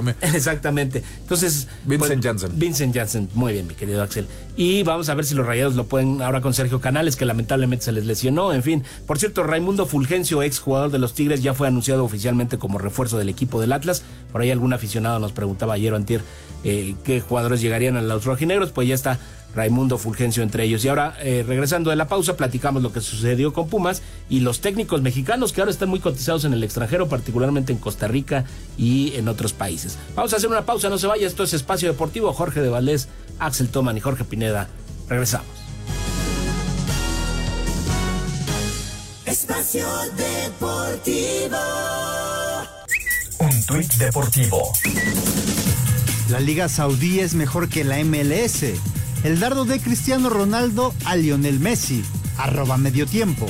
[0.04, 0.12] mí.
[0.22, 1.02] Exactamente.
[1.20, 1.68] Entonces.
[1.84, 2.58] Vincent pues, Janssen.
[2.58, 3.28] Vincent Janssen.
[3.34, 4.26] Muy bien, mi querido Axel.
[4.56, 7.84] Y vamos a ver si los rayados lo pueden ahora con Sergio Canales, que lamentablemente
[7.84, 8.52] se les lesionó.
[8.52, 8.82] En fin.
[9.06, 13.18] Por cierto, Raimundo Fulgencio, ex jugador de los Tigres, ya fue anunciado oficialmente como refuerzo
[13.18, 14.02] del equipo del Atlas.
[14.32, 16.22] Por ahí algún aficionado nos preguntaba ayer o antier
[16.64, 18.72] eh, qué jugadores llegarían a los rojinegros.
[18.72, 19.20] Pues ya está
[19.54, 20.84] Raimundo Fulgencio entre ellos.
[20.84, 24.60] Y ahora, eh, regresando de la pausa, platicamos lo que sucedió con Pumas y los
[24.60, 28.44] técnicos mexicanos que ahora están muy cotizados en el extranjero, particularmente en Costa Rica
[28.76, 29.98] y en otros países.
[30.14, 33.08] Vamos a hacer una pausa, no se vaya, esto es Espacio Deportivo, Jorge de Valdés,
[33.38, 34.68] Axel Toman y Jorge Pineda.
[35.08, 35.46] Regresamos.
[39.26, 39.86] Espacio
[40.16, 41.56] Deportivo.
[43.38, 44.72] Un tuit deportivo.
[46.30, 48.64] La Liga Saudí es mejor que la MLS.
[49.24, 52.04] El dardo de Cristiano Ronaldo a Lionel Messi.
[52.38, 53.46] Arroba medio tiempo.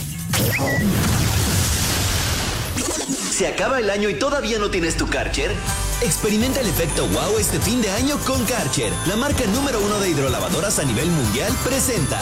[3.30, 5.50] ¿Se acaba el año y todavía no tienes tu Karcher?
[6.02, 8.92] Experimenta el efecto wow este fin de año con Karcher.
[9.06, 12.20] La marca número uno de hidrolavadoras a nivel mundial presenta.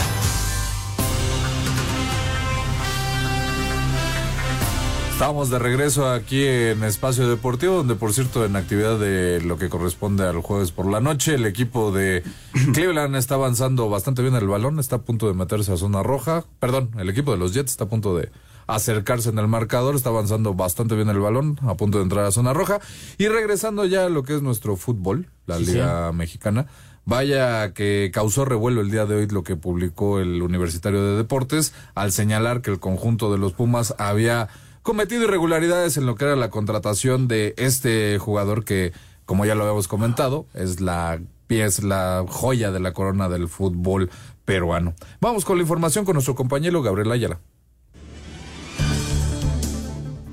[5.21, 9.69] Estamos de regreso aquí en Espacio Deportivo, donde por cierto en actividad de lo que
[9.69, 12.23] corresponde al jueves por la noche, el equipo de
[12.73, 16.47] Cleveland está avanzando bastante bien el balón, está a punto de meterse a zona roja,
[16.59, 18.31] perdón, el equipo de los Jets está a punto de
[18.67, 22.33] acercarse en el marcador, está avanzando bastante bien el balón, a punto de entrar a
[22.33, 22.81] zona roja
[23.19, 26.65] y regresando ya a lo que es nuestro fútbol, la Sí, Liga Mexicana.
[27.05, 31.75] Vaya que causó revuelo el día de hoy lo que publicó el Universitario de Deportes
[31.95, 34.49] al señalar que el conjunto de los Pumas había
[34.83, 38.93] cometido irregularidades en lo que era la contratación de este jugador que,
[39.27, 44.09] como ya lo habíamos comentado, es la es la joya de la corona del fútbol
[44.45, 44.95] peruano.
[45.21, 47.41] Vamos con la información con nuestro compañero Gabriel Ayala.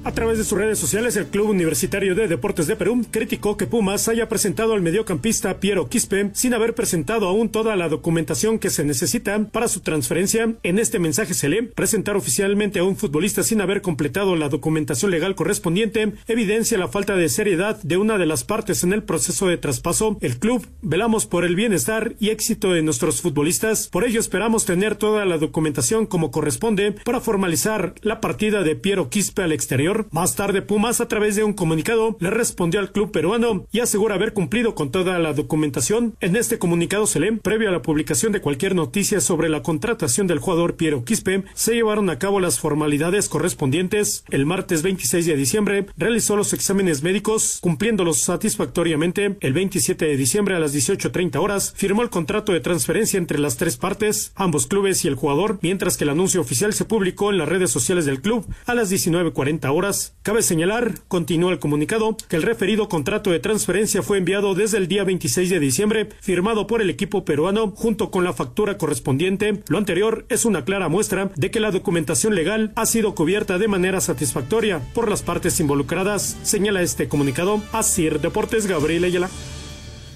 [0.08, 3.68] A través de sus redes sociales, el Club Universitario de Deportes de Perú criticó que
[3.68, 8.70] Pumas haya presentado al mediocampista Piero Quispe sin haber presentado aún toda la documentación que
[8.70, 10.54] se necesita para su transferencia.
[10.64, 15.12] En este mensaje se lee, presentar oficialmente a un futbolista sin haber completado la documentación
[15.12, 19.48] legal correspondiente evidencia la falta de seriedad de una de las partes en el proceso
[19.48, 20.18] de traspaso.
[20.22, 24.96] El club velamos por el bienestar y éxito de nuestros futbolistas, por ello esperamos tener
[24.96, 29.97] toda la documentación como corresponde para formalizar la partida de Piero Quispe al exterior.
[30.12, 34.16] Más tarde, Pumas, a través de un comunicado, le respondió al club peruano y asegura
[34.16, 36.16] haber cumplido con toda la documentación.
[36.20, 40.28] En este comunicado se lee, previo a la publicación de cualquier noticia sobre la contratación
[40.28, 44.24] del jugador Piero Quispe, se llevaron a cabo las formalidades correspondientes.
[44.30, 49.38] El martes 26 de diciembre realizó los exámenes médicos, cumpliéndolos satisfactoriamente.
[49.40, 53.58] El 27 de diciembre a las 18.30 horas firmó el contrato de transferencia entre las
[53.58, 57.38] tres partes, ambos clubes y el jugador, mientras que el anuncio oficial se publicó en
[57.38, 59.87] las redes sociales del club a las 19.40 horas.
[60.24, 64.88] Cabe señalar, continúa el comunicado, que el referido contrato de transferencia fue enviado desde el
[64.90, 69.64] día 26 de diciembre, firmado por el equipo peruano junto con la factura correspondiente.
[69.70, 73.68] Lo anterior es una clara muestra de que la documentación legal ha sido cubierta de
[73.70, 77.62] manera satisfactoria por las partes involucradas, señala este comunicado.
[77.72, 79.30] Así Deportes Gabriel Ayala.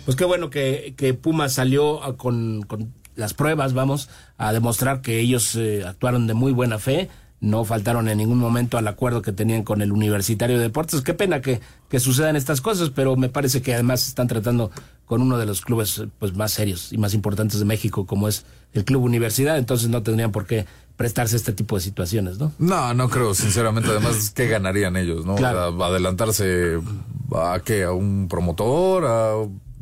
[0.05, 5.01] Pues qué bueno que, que Pumas salió a- con, con las pruebas, vamos, a demostrar
[5.01, 7.09] que ellos eh, actuaron de muy buena fe.
[7.41, 11.01] No faltaron en ningún momento al acuerdo que tenían con el Universitario de Deportes.
[11.01, 14.71] Qué pena que, que sucedan estas cosas, pero me parece que además están tratando
[15.05, 18.45] con uno de los clubes pues más serios y más importantes de México, como es
[18.73, 22.53] el Club Universidad, entonces no tendrían por qué prestarse a este tipo de situaciones, ¿no?
[22.59, 23.89] No, no creo, sinceramente.
[23.89, 25.35] Además, ¿qué ganarían ellos, no?
[25.35, 25.83] Claro.
[25.83, 26.79] A- adelantarse
[27.35, 29.33] a qué, a un promotor, a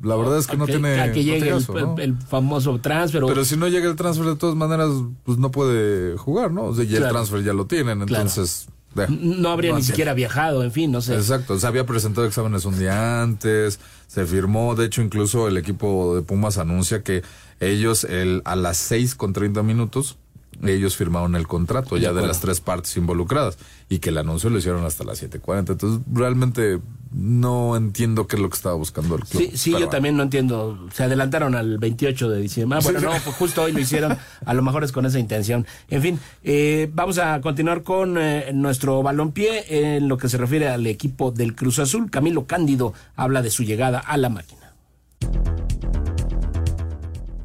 [0.03, 3.23] la verdad es que no tiene, a que no llegue el, famoso transfer.
[3.23, 4.89] o- Pero si no llega el transfer de todas maneras,
[5.23, 6.65] pues no puede jugar, ¿no?
[6.65, 8.23] O sea, ya el transfer ya lo tienen, Claro.
[8.23, 8.67] entonces...
[9.09, 11.15] no habría ni siquiera viajado, en fin, no sé.
[11.15, 16.15] Exacto, se había presentado exámenes un día antes, se firmó, de hecho incluso el equipo
[16.15, 17.21] de Pumas anuncia que
[17.59, 20.17] ellos el, a las 6 con 30 minutos,
[20.63, 23.57] ellos firmaron el contrato De ya de las tres partes involucradas
[23.87, 25.71] y que el anuncio lo hicieron hasta las 7.40.
[25.71, 26.79] Entonces realmente
[27.11, 29.41] no entiendo qué es lo que estaba buscando el club.
[29.41, 29.89] Sí, sí, yo bueno.
[29.89, 30.87] también no entiendo.
[30.93, 32.79] Se adelantaron al 28 de diciembre.
[32.79, 34.17] Ah, bueno, no, pues justo hoy lo hicieron.
[34.45, 35.65] A lo mejor es con esa intención.
[35.89, 40.69] En fin, eh, vamos a continuar con eh, nuestro balompié en lo que se refiere
[40.69, 42.11] al equipo del Cruz Azul.
[42.11, 44.59] Camilo Cándido habla de su llegada a la máquina.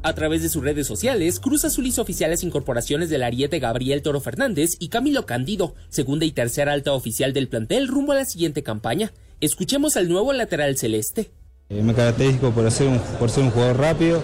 [0.05, 4.21] A través de sus redes sociales, Cruz Azul hizo oficiales incorporaciones del ariete Gabriel Toro
[4.21, 8.61] Fernández y Camilo Candido, segunda y tercera alta oficial del plantel rumbo a la siguiente
[8.61, 9.11] campaña.
[9.41, 11.29] Escuchemos al nuevo lateral celeste.
[11.69, 14.21] Eh, me caracterizo por ser un, jugador rápido.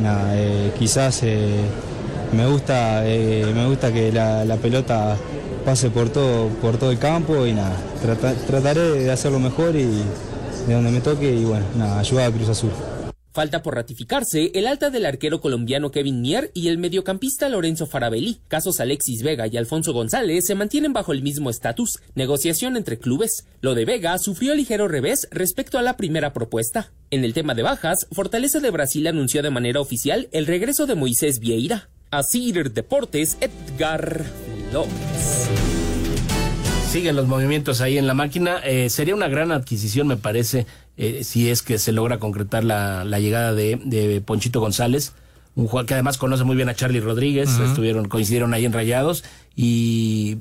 [0.00, 1.60] Nada, eh, quizás eh,
[2.32, 5.16] me gusta me gusta que la, pelota
[5.64, 9.84] pase por todo por todo el campo y nada trata- trataré de hacerlo mejor y
[10.66, 12.70] de donde me toque y bueno nada ayudar a Cruz Azul.
[13.32, 18.40] Falta por ratificarse el alta del arquero colombiano Kevin Mier y el mediocampista Lorenzo Farabelli.
[18.46, 23.46] Casos Alexis Vega y Alfonso González se mantienen bajo el mismo estatus, negociación entre clubes.
[23.62, 26.92] Lo de Vega sufrió ligero revés respecto a la primera propuesta.
[27.10, 30.94] En el tema de bajas, Fortaleza de Brasil anunció de manera oficial el regreso de
[30.94, 31.88] Moisés Vieira.
[32.10, 34.26] Asir Deportes, Edgar
[34.72, 35.71] López.
[36.92, 38.58] Siguen los movimientos ahí en la máquina.
[38.58, 40.66] Eh, sería una gran adquisición, me parece,
[40.98, 45.14] eh, si es que se logra concretar la, la llegada de, de Ponchito González,
[45.54, 49.24] un jugador que además conoce muy bien a Charlie Rodríguez, estuvieron, coincidieron ahí en Rayados
[49.56, 50.36] y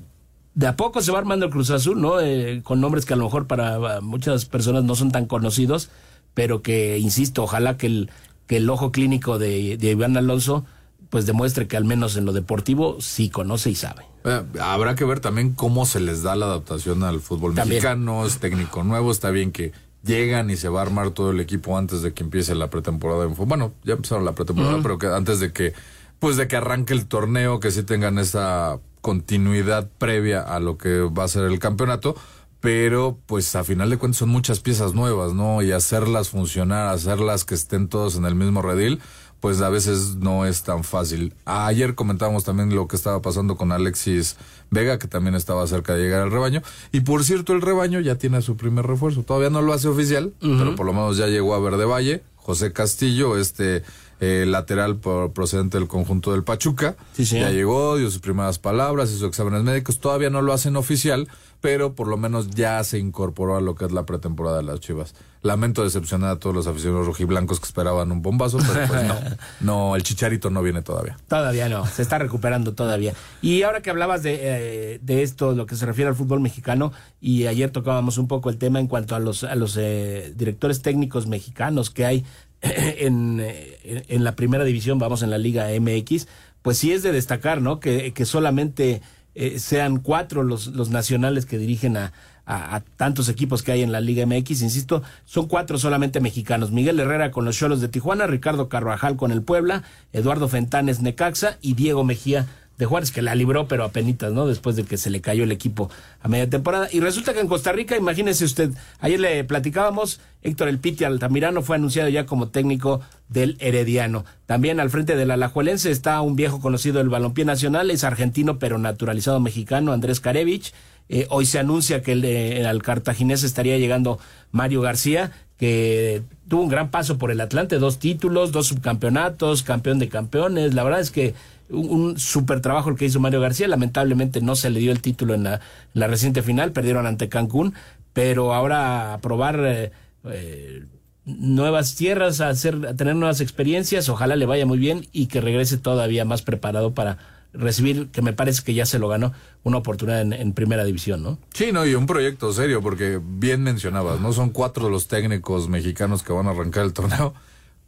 [0.53, 2.19] de a poco se va armando el Cruz Azul, ¿no?
[2.19, 5.89] Eh, con nombres que a lo mejor para uh, muchas personas no son tan conocidos,
[6.33, 8.09] pero que, insisto, ojalá que el,
[8.47, 10.65] que el ojo clínico de, de Iván Alonso
[11.09, 14.05] pues demuestre que al menos en lo deportivo sí conoce y sabe.
[14.23, 17.77] Eh, habrá que ver también cómo se les da la adaptación al fútbol También.
[17.77, 19.71] mexicano, es técnico nuevo, está bien que
[20.03, 23.25] llegan y se va a armar todo el equipo antes de que empiece la pretemporada.
[23.25, 25.73] Bueno, ya empezaron la pretemporada, pero que antes de que,
[26.19, 31.01] pues de que arranque el torneo, que sí tengan esa continuidad previa a lo que
[31.01, 32.15] va a ser el campeonato.
[32.59, 35.63] Pero, pues a final de cuentas son muchas piezas nuevas, ¿no?
[35.63, 39.01] Y hacerlas funcionar, hacerlas que estén todos en el mismo redil,
[39.41, 41.33] pues a veces no es tan fácil.
[41.45, 44.37] Ayer comentábamos también lo que estaba pasando con Alexis
[44.69, 46.61] Vega, que también estaba cerca de llegar al rebaño.
[46.93, 49.23] Y por cierto, el rebaño ya tiene su primer refuerzo.
[49.23, 52.23] Todavía no lo hace oficial, pero por lo menos ya llegó a Verde Valle.
[52.37, 53.83] José Castillo, este
[54.19, 56.95] eh, lateral por- procedente del conjunto del Pachuca.
[57.13, 57.47] señor.
[57.47, 59.99] ya llegó, dio sus primeras palabras, hizo exámenes médicos.
[59.99, 61.27] Todavía no lo hacen oficial,
[61.61, 64.79] pero por lo menos ya se incorporó a lo que es la pretemporada de las
[64.79, 65.13] Chivas.
[65.43, 69.15] Lamento decepcionar a todos los aficionados rojiblancos que esperaban un bombazo, pero pues no.
[69.61, 71.17] No, el chicharito no viene todavía.
[71.27, 73.13] Todavía no, se está recuperando todavía.
[73.41, 76.91] Y ahora que hablabas de, eh, de esto, lo que se refiere al fútbol mexicano,
[77.19, 80.81] y ayer tocábamos un poco el tema en cuanto a los, a los eh, directores
[80.81, 82.25] técnicos mexicanos que hay
[82.61, 86.27] en, eh, en la primera división, vamos, en la Liga MX,
[86.61, 87.79] pues sí es de destacar, ¿no?
[87.79, 89.01] Que, que solamente
[89.35, 92.13] eh, sean cuatro los, los nacionales que dirigen a,
[92.45, 96.71] a, tantos equipos que hay en la Liga MX, insisto, son cuatro solamente mexicanos.
[96.71, 101.57] Miguel Herrera con los Cholos de Tijuana, Ricardo Carvajal con el Puebla, Eduardo Fentanes Necaxa
[101.61, 104.47] y Diego Mejía de Juárez, que la libró, pero apenitas, ¿no?
[104.47, 106.87] Después de que se le cayó el equipo a media temporada.
[106.91, 111.61] Y resulta que en Costa Rica, imagínese usted, ayer le platicábamos, Héctor El Piti Altamirano
[111.61, 114.25] fue anunciado ya como técnico del Herediano.
[114.47, 118.77] También al frente del Alajuelense está un viejo conocido del balompié nacional, es argentino pero
[118.77, 120.73] naturalizado mexicano, Andrés Karevich.
[121.09, 124.17] Eh, hoy se anuncia que el, al cartaginés estaría llegando
[124.51, 129.99] Mario García, que tuvo un gran paso por el Atlante, dos títulos, dos subcampeonatos, campeón
[129.99, 130.73] de campeones.
[130.73, 131.35] La verdad es que
[131.71, 133.67] un, un super trabajo el que hizo Mario García.
[133.67, 135.61] Lamentablemente no se le dio el título en la,
[135.93, 137.73] la reciente final, perdieron ante Cancún,
[138.13, 139.91] pero ahora a probar eh,
[140.25, 140.85] eh,
[141.25, 145.41] nuevas tierras, a, hacer, a tener nuevas experiencias, ojalá le vaya muy bien y que
[145.41, 147.17] regrese todavía más preparado para
[147.53, 151.21] recibir, que me parece que ya se lo ganó, una oportunidad en, en primera división,
[151.21, 151.37] ¿no?
[151.53, 154.31] Sí, no, y un proyecto serio, porque bien mencionabas, ¿no?
[154.31, 157.33] Son cuatro los técnicos mexicanos que van a arrancar el torneo.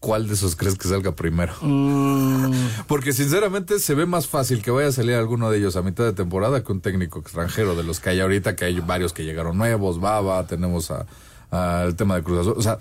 [0.03, 1.53] ¿Cuál de esos crees que salga primero?
[1.61, 2.51] Mm.
[2.87, 6.03] Porque sinceramente se ve más fácil que vaya a salir alguno de ellos a mitad
[6.03, 9.23] de temporada que un técnico extranjero de los que hay ahorita, que hay varios que
[9.23, 11.05] llegaron nuevos, Baba, tenemos a,
[11.51, 12.55] a el tema de Cruz Azul.
[12.57, 12.79] O sea,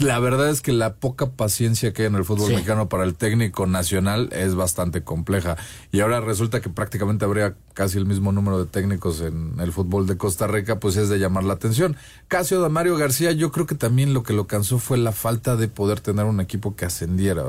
[0.00, 2.54] la verdad es que la poca paciencia que hay en el fútbol Sí.
[2.54, 5.56] mexicano para el técnico nacional es bastante compleja.
[5.92, 10.06] Y ahora resulta que prácticamente habría casi el mismo número de técnicos en el fútbol
[10.06, 11.96] de Costa Rica, pues es de llamar la atención.
[12.28, 15.68] Casio Damario García, yo creo que también lo que lo cansó fue la falta de
[15.68, 17.44] poder tener un equipo que ascendiera.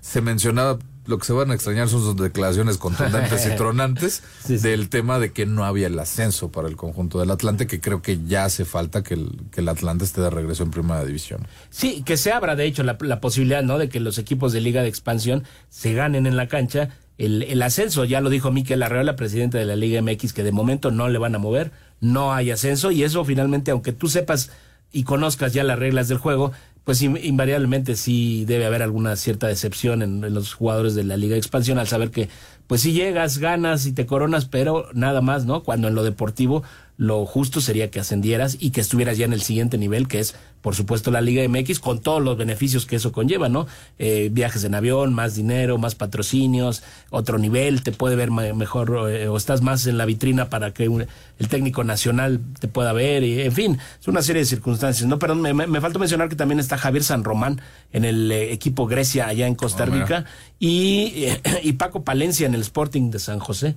[0.00, 4.88] Se mencionaba, lo que se van a extrañar son sus declaraciones contundentes y tronantes del
[4.88, 8.20] tema de que no había el ascenso para el conjunto del Atlante, que creo que
[8.24, 11.46] ya hace falta que el, que el Atlante esté de regreso en primera división.
[11.70, 13.78] Sí, que se abra de hecho la, la posibilidad, ¿no?
[13.78, 17.62] De que los equipos de Liga de Expansión se ganen en la cancha el, el
[17.62, 18.04] ascenso.
[18.04, 21.18] Ya lo dijo Miquel Arreola, presidente de la Liga MX, que de momento no le
[21.18, 24.50] van a mover, no hay ascenso y eso finalmente, aunque tú sepas
[24.92, 26.52] y conozcas ya las reglas del juego,
[26.84, 31.16] pues in- invariablemente sí debe haber alguna cierta decepción en, en los jugadores de la
[31.16, 32.28] Liga de Expansión al saber que,
[32.66, 35.62] pues si llegas, ganas y te coronas, pero nada más, ¿no?
[35.62, 36.62] Cuando en lo deportivo
[37.02, 40.36] lo justo sería que ascendieras y que estuvieras ya en el siguiente nivel, que es,
[40.60, 43.66] por supuesto, la Liga MX, con todos los beneficios que eso conlleva, ¿no?
[43.98, 49.26] Eh, viajes en avión, más dinero, más patrocinios, otro nivel, te puede ver mejor, eh,
[49.26, 51.06] o estás más en la vitrina para que un-
[51.40, 55.18] el técnico nacional te pueda ver, y, en fin, es una serie de circunstancias, ¿no?
[55.18, 57.60] Pero me, me- me faltó mencionar que también está Javier San Román
[57.92, 59.86] en el eh, equipo Grecia allá en Costa Oh.
[59.86, 60.24] Rica
[60.60, 63.74] y, eh, y Paco Palencia en el Sporting de San José.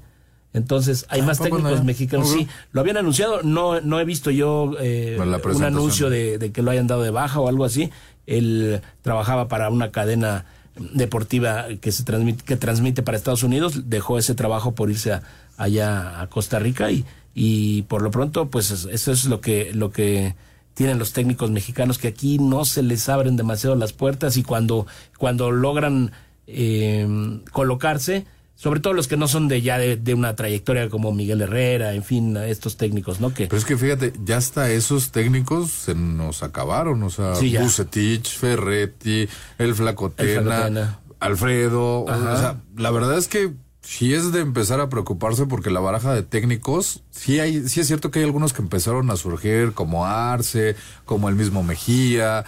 [0.56, 2.32] Entonces, hay Ah, más ¿poco no técnicos mexicanos.
[2.32, 3.44] Sí, lo habían anunciado.
[3.44, 7.10] No, no he visto yo eh, un anuncio de, de que lo hayan dado de
[7.12, 7.92] baja o algo así.
[8.26, 10.46] Él trabajaba para una cadena
[10.94, 13.90] deportiva que se transmite, que transmite para Estados Unidos.
[13.90, 15.22] Dejó ese trabajo por irse a-
[15.58, 19.72] allá a Costa Rica y, y por lo pronto, pues es- eso es lo que,
[19.74, 20.36] lo que
[20.74, 24.86] tienen los técnicos mexicanos que aquí no se les abren demasiado las puertas y cuando,
[25.18, 26.12] cuando logran
[26.48, 31.12] eh, colocarse, sobre todo los que no son de ya de, de una trayectoria como
[31.14, 33.34] Miguel Herrera, en fin, estos técnicos, ¿no?
[33.34, 37.56] Que Pero es que fíjate, ya hasta esos técnicos se nos acabaron, o sea, Sí.
[37.58, 41.00] Bucetich, Ferretti, el Flacotena, El Flacotena.
[41.20, 45.80] Alfredo, o sea, la verdad es que sí es de empezar a preocuparse porque la
[45.80, 49.74] baraja de técnicos, sí hay, sí es cierto que hay algunos que empezaron a surgir
[49.74, 52.46] como Arce, como el mismo Mejía,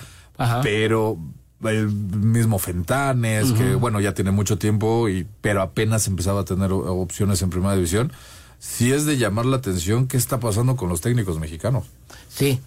[0.64, 1.18] pero
[1.64, 6.72] el mismo Fentanes, que bueno, ya tiene mucho tiempo y pero apenas empezaba a tener
[6.72, 8.12] opciones en primera división.
[8.60, 11.86] Sí es de llamar la atención qué está pasando con los técnicos mexicanos.
[12.30, 12.60] Sí,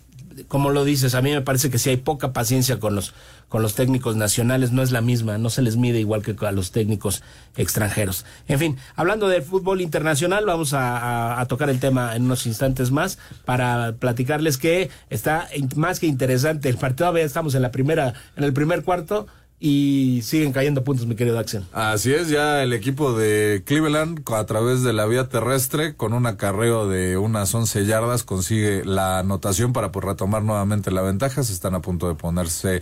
[0.49, 3.15] como lo dices, a mí me parece que sí hay poca paciencia con los
[3.51, 6.53] con los técnicos nacionales, no es la misma, no se les mide igual que a
[6.53, 7.21] los técnicos
[7.57, 8.25] extranjeros.
[8.47, 13.19] En fin, hablando del fútbol internacional, vamos a, tocar el tema en unos instantes más
[13.45, 17.09] para platicarles que está más que interesante el partido.
[17.09, 19.27] Todavía estamos en la primera, en el primer cuarto
[19.61, 21.65] y siguen cayendo puntos, mi querido Axel.
[21.73, 26.27] Así es, ya el equipo de Cleveland a través de la vía terrestre con un
[26.27, 31.43] acarreo de unas 11 yardas consigue la anotación para pues, retomar nuevamente la ventaja.
[31.43, 32.81] Se están a punto de ponerse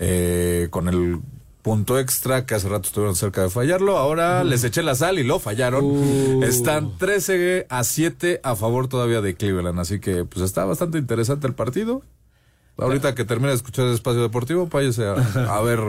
[0.00, 1.20] eh, con el
[1.62, 3.96] punto extra que hace rato estuvieron cerca de fallarlo.
[3.96, 5.84] Ahora les eché la sal y lo fallaron.
[5.84, 6.42] Uh.
[6.44, 9.78] Están 13 a 7 a favor todavía de Cleveland.
[9.78, 12.02] Así que pues está bastante interesante el partido.
[12.78, 15.12] Ahorita que termine de escuchar el espacio deportivo, váyase a,
[15.56, 15.80] a ver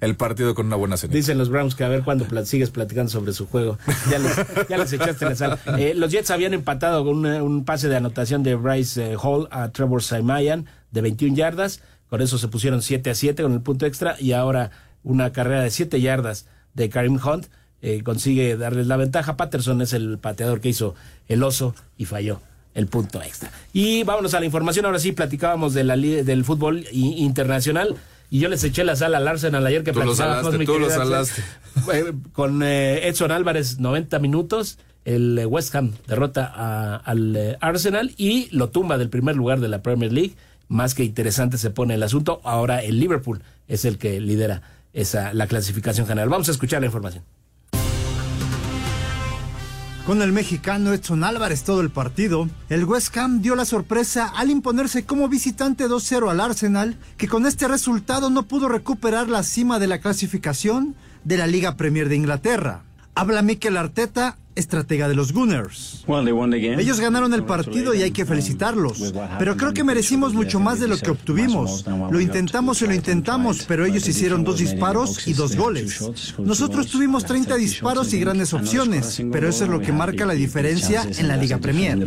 [0.00, 1.12] el partido con una buena cena.
[1.14, 3.78] Dicen los Browns que a ver cuándo sigues platicando sobre su juego.
[4.10, 4.36] Ya les,
[4.68, 5.58] ya les echaste la sal.
[5.78, 9.46] Eh, los Jets habían empatado con una- un pase de anotación de Bryce eh, Hall
[9.52, 11.80] a Trevor Samayan de 21 yardas.
[12.10, 14.70] Con eso se pusieron 7 a 7 con el punto extra y ahora
[15.04, 17.46] una carrera de 7 yardas de Karim Hunt
[17.82, 19.36] eh, consigue darles la ventaja.
[19.36, 20.94] Patterson es el pateador que hizo
[21.28, 22.40] el oso y falló
[22.74, 23.50] el punto extra.
[23.72, 24.84] Y vámonos a la información.
[24.86, 27.96] Ahora sí, platicábamos de la, del fútbol internacional.
[28.30, 30.88] Y yo les eché la sal al Arsenal ayer que Tú lo salaste, tú lo
[30.88, 31.42] salaste.
[32.32, 38.14] Con eh, Edson Álvarez 90 minutos el eh, West Ham derrota a- al eh, Arsenal
[38.16, 40.32] y lo tumba del primer lugar de la Premier League
[40.68, 45.34] más que interesante se pone el asunto ahora el Liverpool es el que lidera esa
[45.34, 47.24] la clasificación general vamos a escuchar la información
[50.06, 54.50] Con el mexicano Edson Álvarez todo el partido, el West Ham dio la sorpresa al
[54.50, 59.78] imponerse como visitante 2-0 al Arsenal, que con este resultado no pudo recuperar la cima
[59.78, 62.82] de la clasificación de la Liga Premier de Inglaterra.
[63.14, 66.04] Habla Mikel Arteta estratega de los Gunners.
[66.78, 70.88] Ellos ganaron el partido y hay que felicitarlos, pero creo que merecimos mucho más de
[70.88, 71.84] lo que obtuvimos.
[72.10, 76.34] Lo intentamos y lo intentamos, pero ellos hicieron dos disparos y dos goles.
[76.38, 81.02] Nosotros tuvimos 30 disparos y grandes opciones, pero eso es lo que marca la diferencia
[81.18, 82.06] en la Liga Premier.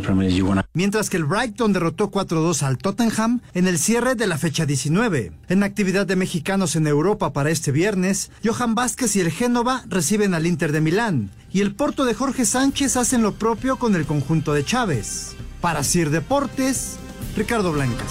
[0.76, 5.32] Mientras que el Brighton derrotó 4-2 al Tottenham en el cierre de la fecha 19.
[5.48, 10.34] En actividad de mexicanos en Europa para este viernes, Johan Vázquez y el Génova reciben
[10.34, 14.04] al Inter de Milán y el Porto de Jorge Sánchez hacen lo propio con el
[14.04, 15.34] conjunto de Chávez.
[15.62, 16.98] Para Sir Deportes,
[17.38, 18.10] Ricardo Blancas.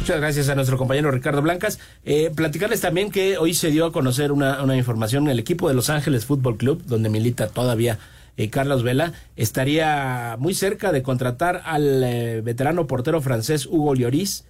[0.00, 1.78] Muchas gracias a nuestro compañero Ricardo Blancas.
[2.04, 5.28] Eh, platicarles también que hoy se dio a conocer una, una información.
[5.28, 7.98] El equipo de Los Ángeles Fútbol Club, donde milita todavía
[8.44, 14.44] eh, Carlos Vela, estaría muy cerca de contratar al eh, veterano portero francés Hugo Lloris,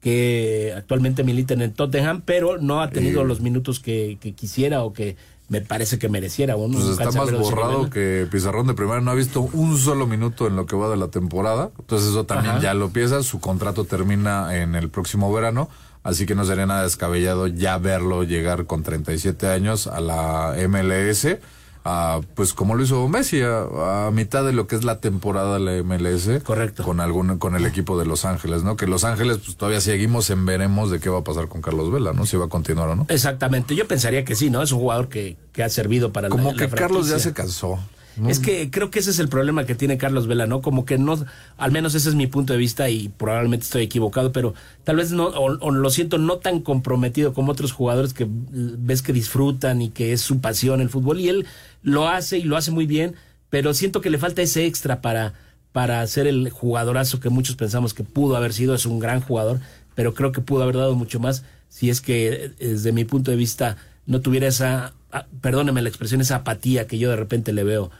[0.00, 4.82] que actualmente milita en el Tottenham, pero no ha tenido los minutos que, que quisiera
[4.84, 5.16] o que
[5.48, 6.56] me parece que mereciera.
[6.56, 9.00] Un, Pues está más borrado que Pizarrón de primera.
[9.00, 11.70] No ha visto un solo minuto en lo que va de la temporada.
[11.78, 12.62] Entonces eso también Ajá.
[12.62, 13.22] ya lo piensa.
[13.22, 15.68] Su contrato termina en el próximo verano.
[16.02, 21.38] Así que no sería nada descabellado ya verlo llegar con 37 años a la MLS.
[21.86, 25.58] Ah, pues como lo hizo Messi, a, a mitad de lo que es la temporada
[25.58, 26.42] de la MLS.
[26.42, 26.82] Correcto.
[26.82, 28.76] Con, algún, con el equipo de Los Ángeles, ¿no?
[28.76, 31.90] Que Los Ángeles, pues todavía seguimos en veremos de qué va a pasar con Carlos
[31.90, 32.26] Vela, ¿no?
[32.26, 33.06] Si va a continuar o no.
[33.08, 34.62] Exactamente, yo pensaría que sí, ¿no?
[34.62, 37.78] Es un jugador que, que ha servido para Como la que Carlos ya se cansó.
[38.26, 40.62] Es que creo que ese es el problema que tiene Carlos Vela, ¿no?
[40.62, 41.22] Como que no,
[41.58, 44.54] al menos ese es mi punto de vista y probablemente estoy equivocado, pero
[44.84, 49.02] tal vez no, o, lo siento no tan comprometido como otros jugadores que mm, ves
[49.02, 51.46] que disfrutan y que es su pasión el fútbol y él
[51.82, 53.14] lo hace y lo hace muy bien,
[53.50, 55.34] pero siento que le falta ese extra para,
[55.72, 59.60] para ser el jugadorazo que muchos pensamos que pudo haber sido, es un gran jugador,
[59.94, 63.30] pero creo que pudo haber dado mucho más si es que eh, desde mi punto
[63.30, 67.52] de vista no tuviera esa, ah, perdóneme la expresión, esa apatía que yo de repente
[67.52, 67.90] le veo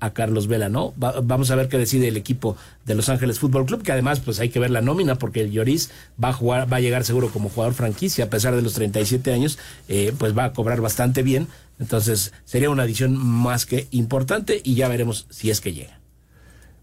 [0.00, 0.94] a, Carlos Vela, ¿no?
[1.02, 2.56] Va- vamos a ver qué decide el equipo
[2.86, 5.50] de Los Ángeles Fútbol Club, que además pues hay que ver la nómina porque el
[5.50, 5.90] Lloris
[6.22, 9.32] va a jugar, va a llegar seguro como jugador franquicia, a pesar de los 37
[9.32, 9.58] años,
[9.88, 11.48] eh, pues va a cobrar bastante bien.
[11.80, 15.98] Entonces sería una adición más que importante y ya veremos si es que llega.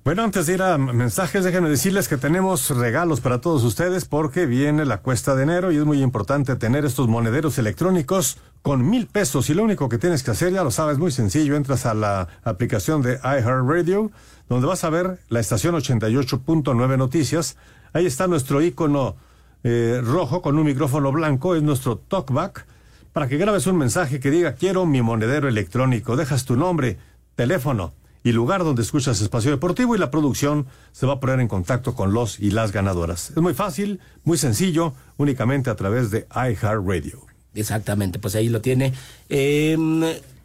[0.03, 4.47] Bueno, antes de ir a mensajes, déjenme decirles que tenemos regalos para todos ustedes porque
[4.47, 9.07] viene la cuesta de enero y es muy importante tener estos monederos electrónicos con mil
[9.07, 9.49] pesos.
[9.49, 12.27] Y lo único que tienes que hacer, ya lo sabes, muy sencillo, entras a la
[12.43, 14.11] aplicación de iHeartRadio,
[14.49, 17.57] donde vas a ver la estación 88.9 Noticias.
[17.93, 19.15] Ahí está nuestro icono
[19.63, 22.65] eh, rojo con un micrófono blanco, es nuestro talkback,
[23.13, 26.15] para que grabes un mensaje que diga quiero mi monedero electrónico.
[26.15, 26.97] Dejas tu nombre,
[27.35, 27.93] teléfono
[28.23, 31.95] y lugar donde escuchas Espacio Deportivo y la producción se va a poner en contacto
[31.95, 33.31] con los y las ganadoras.
[33.31, 37.30] Es muy fácil, muy sencillo, únicamente a través de iHeartRadio.
[37.53, 38.93] Exactamente, pues ahí lo tiene.
[39.29, 39.77] Eh,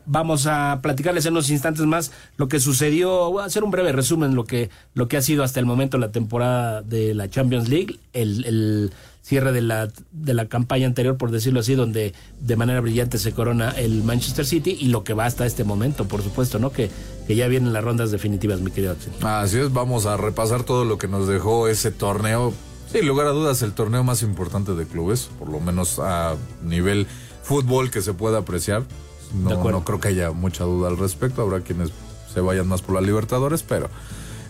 [0.07, 3.92] vamos a platicarles en unos instantes más lo que sucedió, voy a hacer un breve
[3.92, 7.68] resumen lo que lo que ha sido hasta el momento la temporada de la Champions
[7.68, 8.92] League, el, el
[9.22, 13.32] cierre de la de la campaña anterior por decirlo así, donde de manera brillante se
[13.32, 16.70] corona el Manchester City y lo que va hasta este momento, por supuesto, ¿no?
[16.70, 16.88] Que
[17.26, 18.94] que ya vienen las rondas definitivas, mi querido.
[19.22, 22.54] Así es, vamos a repasar todo lo que nos dejó ese torneo.
[22.91, 27.07] Sin lugar a dudas, el torneo más importante de clubes, por lo menos a nivel
[27.43, 28.84] fútbol que se pueda apreciar.
[29.34, 31.43] No, no creo que haya mucha duda al respecto.
[31.43, 31.91] Habrá quienes
[32.32, 33.89] se vayan más por la Libertadores, pero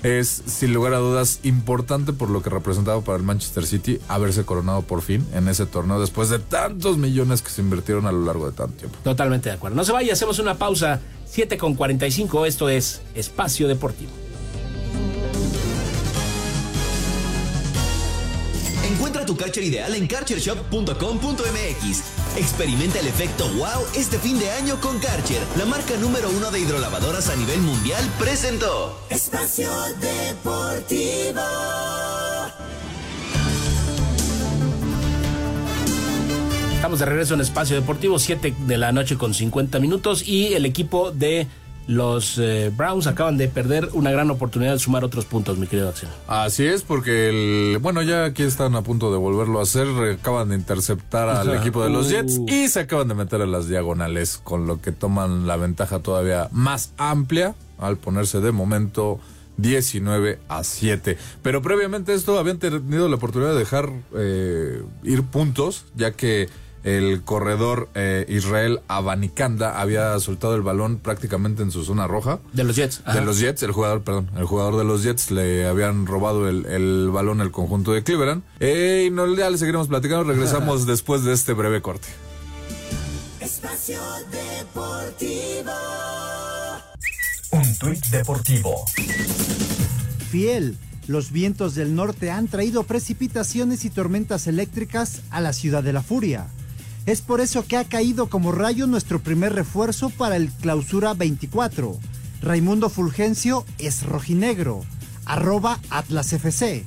[0.02, 4.44] es sin lugar a dudas importante por lo que representaba para el Manchester City haberse
[4.44, 8.24] coronado por fin en ese torneo después de tantos millones que se invirtieron a lo
[8.24, 8.98] largo de tanto tiempo.
[9.02, 9.76] Totalmente de acuerdo.
[9.76, 11.00] No se vaya, hacemos una pausa.
[11.28, 14.12] 7 con 45, esto es Espacio Deportivo.
[19.16, 22.36] Encuentra tu Karcher ideal en karchershop.com.mx.
[22.36, 25.40] Experimenta el efecto wow este fin de año con Karcher.
[25.56, 29.00] La marca número uno de hidrolavadoras a nivel mundial presentó.
[29.08, 29.70] Espacio
[30.02, 31.40] Deportivo.
[36.74, 40.66] Estamos de regreso en Espacio Deportivo, 7 de la noche con 50 minutos y el
[40.66, 41.46] equipo de
[41.86, 45.88] los eh, Browns acaban de perder una gran oportunidad de sumar otros puntos, mi querido
[45.88, 46.08] Axel.
[46.26, 49.86] Así es, porque el, bueno, ya aquí están a punto de volverlo a hacer.
[50.18, 51.60] Acaban de interceptar al Ajá.
[51.60, 52.10] equipo de los Uh.
[52.10, 56.00] Jets y se acaban de meter a las diagonales, con lo que toman la ventaja
[56.00, 59.20] todavía más amplia al ponerse de momento
[59.58, 61.16] 19 a 7.
[61.42, 66.48] Pero previamente esto habían tenido la oportunidad de dejar eh, ir puntos, ya que
[66.86, 72.38] el corredor eh, Israel Abanicanda había soltado el balón prácticamente en su zona roja.
[72.52, 73.02] De los Jets.
[73.04, 73.18] ajá.
[73.18, 76.64] De los Jets, el jugador, perdón, el jugador de los Jets le habían robado el,
[76.66, 78.44] el balón al conjunto de Cleveland.
[78.60, 82.06] Eh, y no, ya le seguiremos platicando, regresamos después de este breve corte.
[83.40, 83.98] Espacio
[84.30, 85.72] Deportivo.
[87.50, 88.84] Un tuit deportivo.
[90.30, 90.76] Fiel.
[91.08, 96.02] Los vientos del norte han traído precipitaciones y tormentas eléctricas a la ciudad de la
[96.02, 96.48] furia.
[97.06, 101.96] Es por eso que ha caído como rayo nuestro primer refuerzo para el clausura 24.
[102.42, 104.84] Raimundo Fulgencio es rojinegro.
[105.24, 106.84] Arroba Atlas FC.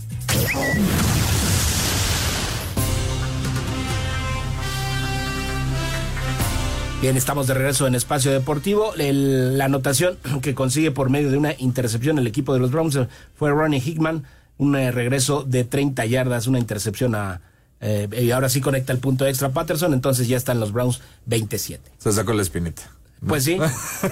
[7.02, 8.92] Bien, estamos de regreso en Espacio Deportivo.
[8.98, 13.00] La anotación que consigue por medio de una intercepción el equipo de los Browns
[13.36, 14.26] fue Ronnie Hickman,
[14.58, 17.40] un eh, regreso de 30 yardas, una intercepción a...
[17.82, 21.92] eh, y ahora sí conecta el punto extra Patterson, entonces ya están los Browns 27.
[21.98, 22.84] Se sacó la espinita.
[23.26, 23.58] Pues sí,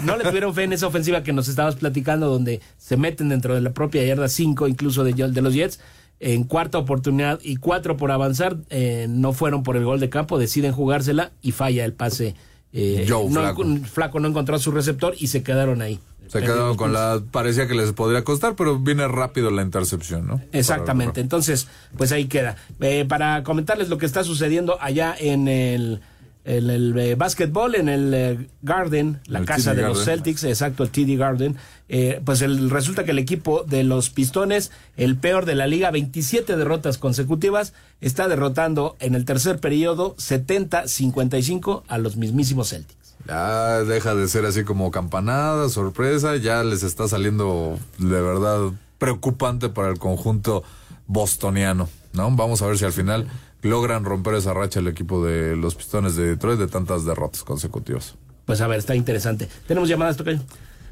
[0.04, 3.56] no le tuvieron fe en esa ofensiva que nos estabas platicando, donde se meten dentro
[3.56, 5.80] de la propia yarda 5, incluso de, de los Jets.
[6.20, 10.40] En cuarta oportunidad y cuatro por avanzar, eh, no fueron por el gol de campo,
[10.40, 12.36] deciden jugársela y falla el pase.
[12.74, 13.64] eh, Joe no, Flacco.
[13.86, 16.00] Flaco no encontró a su receptor y se quedaron ahí.
[16.28, 17.22] Se quedaron con la.
[17.32, 20.42] Parecía que les podría costar, pero viene rápido la intercepción, ¿no?
[20.52, 21.68] Exactamente, entonces,
[21.98, 22.56] pues ahí queda.
[22.80, 26.02] Eh, para comentarles lo que está sucediendo allá en el,
[26.48, 30.06] en el eh, básquetbol, en el eh, Garden, la El casa TD de los.
[30.06, 31.58] Celtics, exacto, el TD Garden,
[31.90, 35.92] eh, pues el, resulta que el equipo de los Pistones, el peor de la liga,
[35.92, 42.97] 27 derrotas consecutivas, está derrotando en el tercer periodo 70-55 a los mismísimos Celtics.
[43.28, 49.70] Ya deja de ser así como campanada, sorpresa, ya les está saliendo de verdad preocupante
[49.70, 50.64] para el conjunto
[51.08, 52.32] bostoniano, ¿no?
[52.32, 53.28] Vamos a ver si al final
[53.62, 58.16] logran romper esa racha el equipo de los Pistones de Detroit de tantas derrotas consecutivas.
[58.46, 59.50] Pues a ver, está interesante.
[59.68, 60.40] ¿Tenemos llamadas, Tocayo?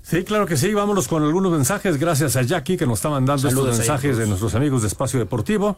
[0.03, 0.73] Sí, claro que sí.
[0.73, 1.97] Vámonos con algunos mensajes.
[1.97, 5.19] Gracias a Jackie que nos está mandando Saludos estos mensajes de nuestros amigos de Espacio
[5.19, 5.77] Deportivo.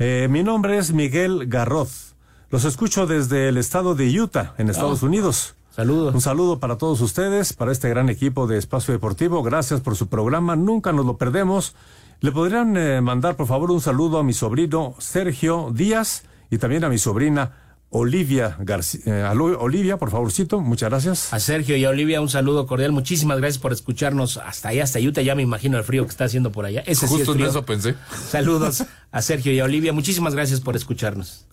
[0.00, 2.14] Eh, mi nombre es Miguel Garroz.
[2.50, 5.06] Los escucho desde el estado de Utah, en Estados Ah.
[5.06, 5.54] Unidos.
[5.78, 6.12] Saludos.
[6.12, 9.44] Un saludo para todos ustedes, para este gran equipo de Espacio Deportivo.
[9.44, 10.56] Gracias por su programa.
[10.56, 11.76] Nunca nos lo perdemos.
[12.20, 16.82] ¿Le podrían eh, mandar, por favor, un saludo a mi sobrino Sergio Díaz y también
[16.82, 17.52] a mi sobrina
[17.90, 19.30] Olivia García?
[19.30, 20.60] Olivia, por favorcito.
[20.60, 21.32] Muchas gracias.
[21.32, 22.90] A Sergio y a Olivia un saludo cordial.
[22.90, 25.22] Muchísimas gracias por escucharnos hasta allá, hasta Utah.
[25.22, 26.80] Ya me imagino el frío que está haciendo por allá.
[26.86, 27.50] Ese sí Justo es en frío.
[27.50, 27.94] eso pensé.
[28.28, 29.92] Saludos a Sergio y a Olivia.
[29.92, 31.46] Muchísimas gracias por escucharnos.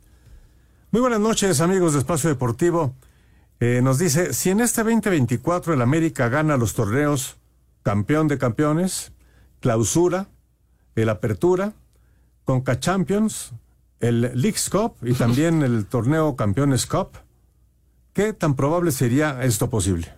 [0.89, 2.95] Muy buenas noches, amigos de Espacio Deportivo.
[3.59, 7.37] Eh, nos dice, si en este 2024 el América gana los torneos
[7.83, 9.13] campeón de campeones,
[9.59, 10.27] clausura,
[10.95, 11.73] el apertura,
[12.43, 13.53] Conca Champions,
[13.99, 17.09] el Leagues Cup y también el torneo Campeones Cup,
[18.13, 20.13] ¿qué tan probable sería esto posible?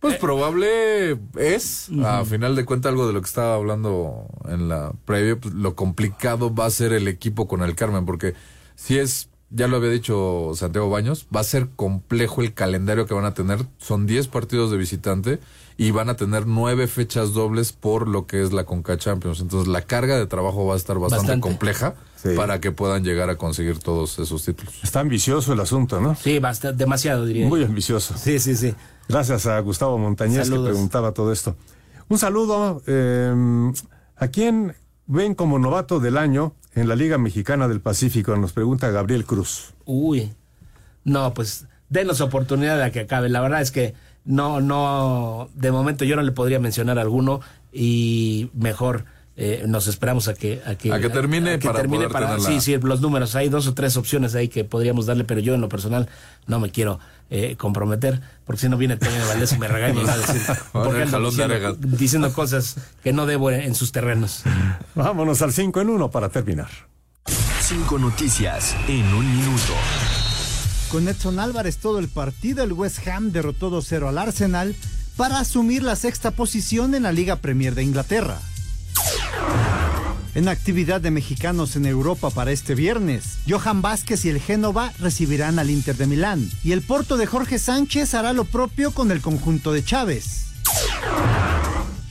[0.00, 4.92] Pues probable es, a final de cuentas, algo de lo que estaba hablando en la
[5.06, 8.34] previa, pues, lo complicado va a ser el equipo con el Carmen, porque
[8.74, 13.14] si es, ya lo había dicho Santiago Baños, va a ser complejo el calendario que
[13.14, 15.38] van a tener, son 10 partidos de visitante
[15.76, 19.66] y van a tener nueve fechas dobles por lo que es la Conca Champions, entonces
[19.68, 21.40] la carga de trabajo va a estar bastante, Bastante.
[21.42, 21.94] compleja
[22.36, 24.72] para que puedan llegar a conseguir todos esos títulos.
[24.82, 26.14] Está ambicioso el asunto, ¿no?
[26.14, 27.46] Sí, basta, demasiado, diría.
[27.46, 28.14] Muy ambicioso.
[28.16, 28.74] Sí, sí, sí.
[29.08, 30.68] Gracias a Gustavo Montañez Saludos.
[30.68, 31.54] que preguntaba todo esto.
[32.08, 32.82] Un saludo.
[32.86, 33.72] eh,
[34.16, 34.74] ¿A quién
[35.06, 38.36] ven como novato del año en la Liga Mexicana del Pacífico?
[38.36, 39.74] Nos pregunta Gabriel Cruz.
[39.84, 40.32] Uy.
[41.04, 43.28] No, pues denos oportunidad de que acabe.
[43.28, 43.94] La verdad es que
[44.24, 47.40] no, no, de momento yo no le podría mencionar alguno
[47.72, 49.04] y mejor
[49.36, 51.58] eh, nos esperamos a que a que, A que termine
[52.08, 55.24] para la- sí sí los números hay dos o tres opciones ahí que podríamos darle
[55.24, 56.08] pero yo en lo personal
[56.46, 57.00] no me quiero
[57.30, 60.42] eh, comprometer porque si no viene Toño Valdés y me regaña y va a decir
[60.46, 63.92] Van ¿por qué el ando jalón de diciendo, cosas que no debo en, en sus
[63.92, 64.42] terrenos
[64.94, 66.68] Vámonos al 5 en 1 para terminar.
[67.60, 69.72] Cinco noticias en un minuto.
[70.90, 74.76] Con Edson Álvarez todo el partido, el West Ham derrotó 2-0 al Arsenal
[75.16, 78.38] para asumir la sexta posición en la Liga Premier de Inglaterra.
[80.34, 85.60] En actividad de mexicanos en Europa para este viernes, Johan Vázquez y el Génova recibirán
[85.60, 89.20] al Inter de Milán y el Porto de Jorge Sánchez hará lo propio con el
[89.20, 90.46] conjunto de Chávez.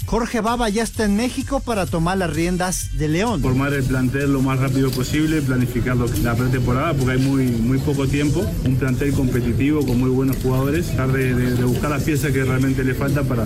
[0.06, 3.42] Jorge Baba ya está en México para tomar las riendas de León.
[3.42, 8.08] Formar el plantel lo más rápido posible, planificar la pretemporada porque hay muy, muy poco
[8.08, 12.84] tiempo, un plantel competitivo con muy buenos jugadores, tratar de buscar las piezas que realmente
[12.84, 13.46] le falta para,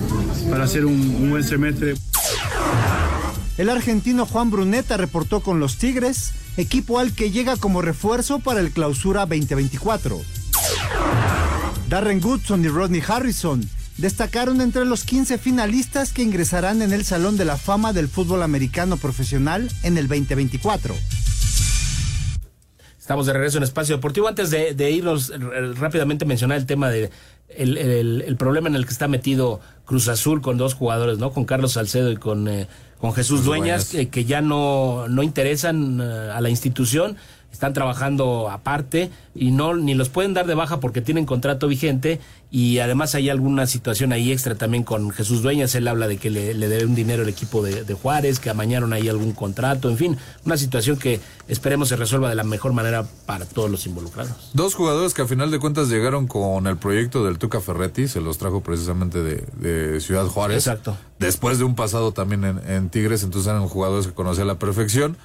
[0.52, 1.96] para hacer un, un buen semestre.
[3.58, 8.60] El argentino Juan Bruneta reportó con los Tigres, equipo al que llega como refuerzo para
[8.60, 10.22] el Clausura 2024.
[11.90, 17.36] Darren Goodson y Rodney Harrison destacaron entre los 15 finalistas que ingresarán en el Salón
[17.36, 20.94] de la Fama del Fútbol Americano Profesional en el 2024.
[23.00, 24.28] Estamos de regreso en Espacio Deportivo.
[24.28, 25.34] Antes de, de irnos
[25.80, 27.10] rápidamente mencionar el tema de
[27.50, 31.32] el, problema en el que está metido Cruz Azul con dos jugadores, ¿no?
[31.32, 32.68] Con Carlos Salcedo y con, eh,
[33.00, 37.18] con Jesús Dueñas, que, ya no, no interesan eh, a la institución
[37.58, 42.20] están trabajando aparte y no ni los pueden dar de baja porque tienen contrato vigente
[42.52, 46.30] y además hay alguna situación ahí extra también con Jesús Dueñas, él habla de que
[46.30, 50.18] le, debe un dinero el equipo de, Juárez, que amañaron ahí algún contrato, en fin,
[50.46, 54.52] una situación que esperemos se resuelva de la mejor manera para todos los involucrados.
[54.54, 58.22] Dos jugadores que a final de cuentas llegaron con el proyecto del Tuca Ferretti, se
[58.22, 60.68] los trajo precisamente de, Ciudad Juárez.
[60.68, 60.96] Exacto.
[61.18, 64.60] Después de un pasado también en, en Tigres, entonces eran jugadores que conocía a la
[64.60, 65.18] perfección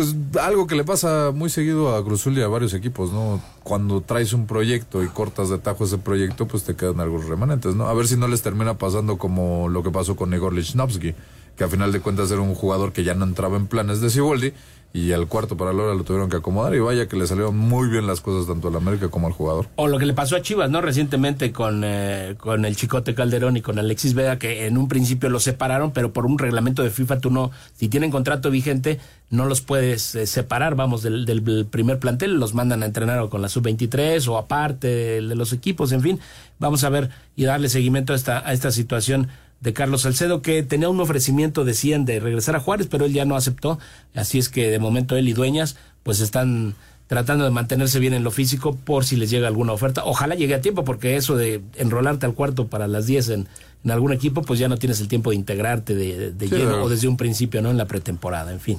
[0.00, 3.38] pues algo que le pasa muy seguido a Cruzul y a varios equipos, ¿no?
[3.62, 7.74] Cuando traes un proyecto y cortas de tajo ese proyecto, pues te quedan algunos remanentes,
[7.74, 7.86] ¿no?
[7.86, 11.14] A ver si no les termina pasando como lo que pasó con Igor Lichnowsky,
[11.60, 14.08] que a final de cuentas era un jugador que ya no entraba en planes de
[14.08, 14.54] Siboldi
[14.94, 17.54] y al cuarto para la hora lo tuvieron que acomodar y vaya que le salieron
[17.54, 19.66] muy bien las cosas tanto al América como al jugador.
[19.76, 20.80] O lo que le pasó a Chivas, ¿no?
[20.80, 25.28] Recientemente con, eh, con el Chicote Calderón y con Alexis Vega, que en un principio
[25.28, 28.98] los separaron, pero por un reglamento de FIFA tú no, si tienen contrato vigente,
[29.28, 33.28] no los puedes eh, separar, vamos, del, del, primer plantel, los mandan a entrenar o
[33.28, 36.20] con la sub-23 o aparte de, de, los equipos, en fin,
[36.58, 39.28] vamos a ver y darle seguimiento a esta, a esta situación
[39.60, 43.24] de Carlos Salcedo, que tenía un ofrecimiento, decían, de regresar a Juárez, pero él ya
[43.24, 43.78] no aceptó.
[44.14, 46.74] Así es que de momento él y Dueñas, pues están
[47.06, 50.04] tratando de mantenerse bien en lo físico por si les llega alguna oferta.
[50.04, 53.48] Ojalá llegue a tiempo, porque eso de enrolarte al cuarto para las 10 en,
[53.84, 56.88] en algún equipo, pues ya no tienes el tiempo de integrarte de, de lleno o
[56.88, 57.70] desde un principio, ¿no?
[57.70, 58.78] En la pretemporada, en fin.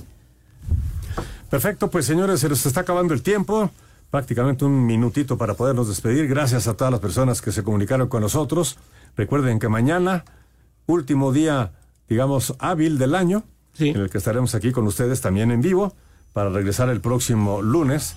[1.50, 3.70] Perfecto, pues señores, se nos está acabando el tiempo.
[4.10, 6.28] Prácticamente un minutito para podernos despedir.
[6.28, 8.78] Gracias a todas las personas que se comunicaron con nosotros.
[9.18, 10.24] Recuerden que mañana
[10.86, 11.72] último día,
[12.08, 13.44] digamos, hábil del año,
[13.80, 15.94] en el que estaremos aquí con ustedes también en vivo,
[16.34, 18.16] para regresar el próximo lunes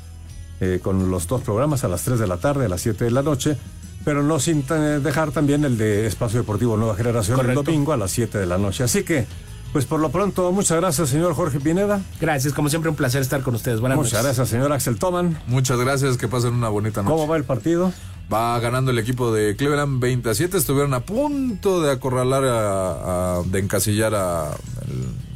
[0.60, 3.10] eh, con los dos programas a las 3 de la tarde, a las 7 de
[3.10, 3.56] la noche,
[4.04, 4.64] pero no sin
[5.02, 8.58] dejar también el de Espacio Deportivo Nueva Generación el domingo a las 7 de la
[8.58, 8.84] noche.
[8.84, 9.26] Así que,
[9.72, 12.02] pues por lo pronto, muchas gracias, señor Jorge Pineda.
[12.20, 13.80] Gracias, como siempre, un placer estar con ustedes.
[13.80, 15.38] Buenas muchas gracias, señor Axel Toman.
[15.46, 17.14] Muchas gracias, que pasen una bonita noche.
[17.14, 17.92] ¿Cómo va el partido?
[18.32, 20.56] Va ganando el equipo de Cleveland 27.
[20.56, 24.56] Estuvieron a punto de acorralar, a, de encasillar a,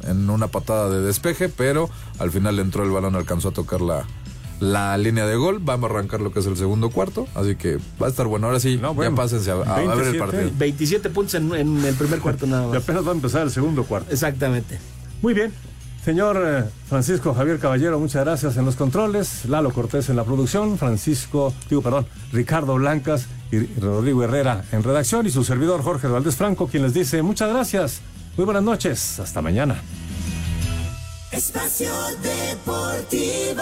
[0.07, 4.05] en una patada de despeje, pero al final entró el balón, alcanzó a tocar la,
[4.59, 5.59] la línea de gol.
[5.61, 7.27] Vamos a arrancar lo que es el segundo cuarto.
[7.35, 8.47] Así que va a estar bueno.
[8.47, 10.51] Ahora sí, ya pásense a, ver el partido.
[10.57, 12.73] 27 puntos en, en, el primer cuarto nada más.
[12.73, 14.11] Y apenas va a empezar el segundo cuarto.
[14.11, 14.79] Exactamente.
[15.21, 15.53] Muy bien.
[16.09, 19.45] Señor eh, Francisco Javier Caballero, muchas gracias en los controles.
[19.45, 20.79] Lalo Cortés en la producción.
[20.79, 25.27] Francisco, digo, perdón, Ricardo Blancas y Rodrigo Herrera en redacción.
[25.27, 28.01] Y su servidor Jorge Valdés Franco, quien les dice muchas gracias.
[28.37, 29.19] Muy buenas noches.
[29.19, 29.79] Hasta mañana.
[31.31, 31.91] Espacio
[32.23, 33.61] Deportivo.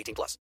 [0.01, 0.37] 18 plus.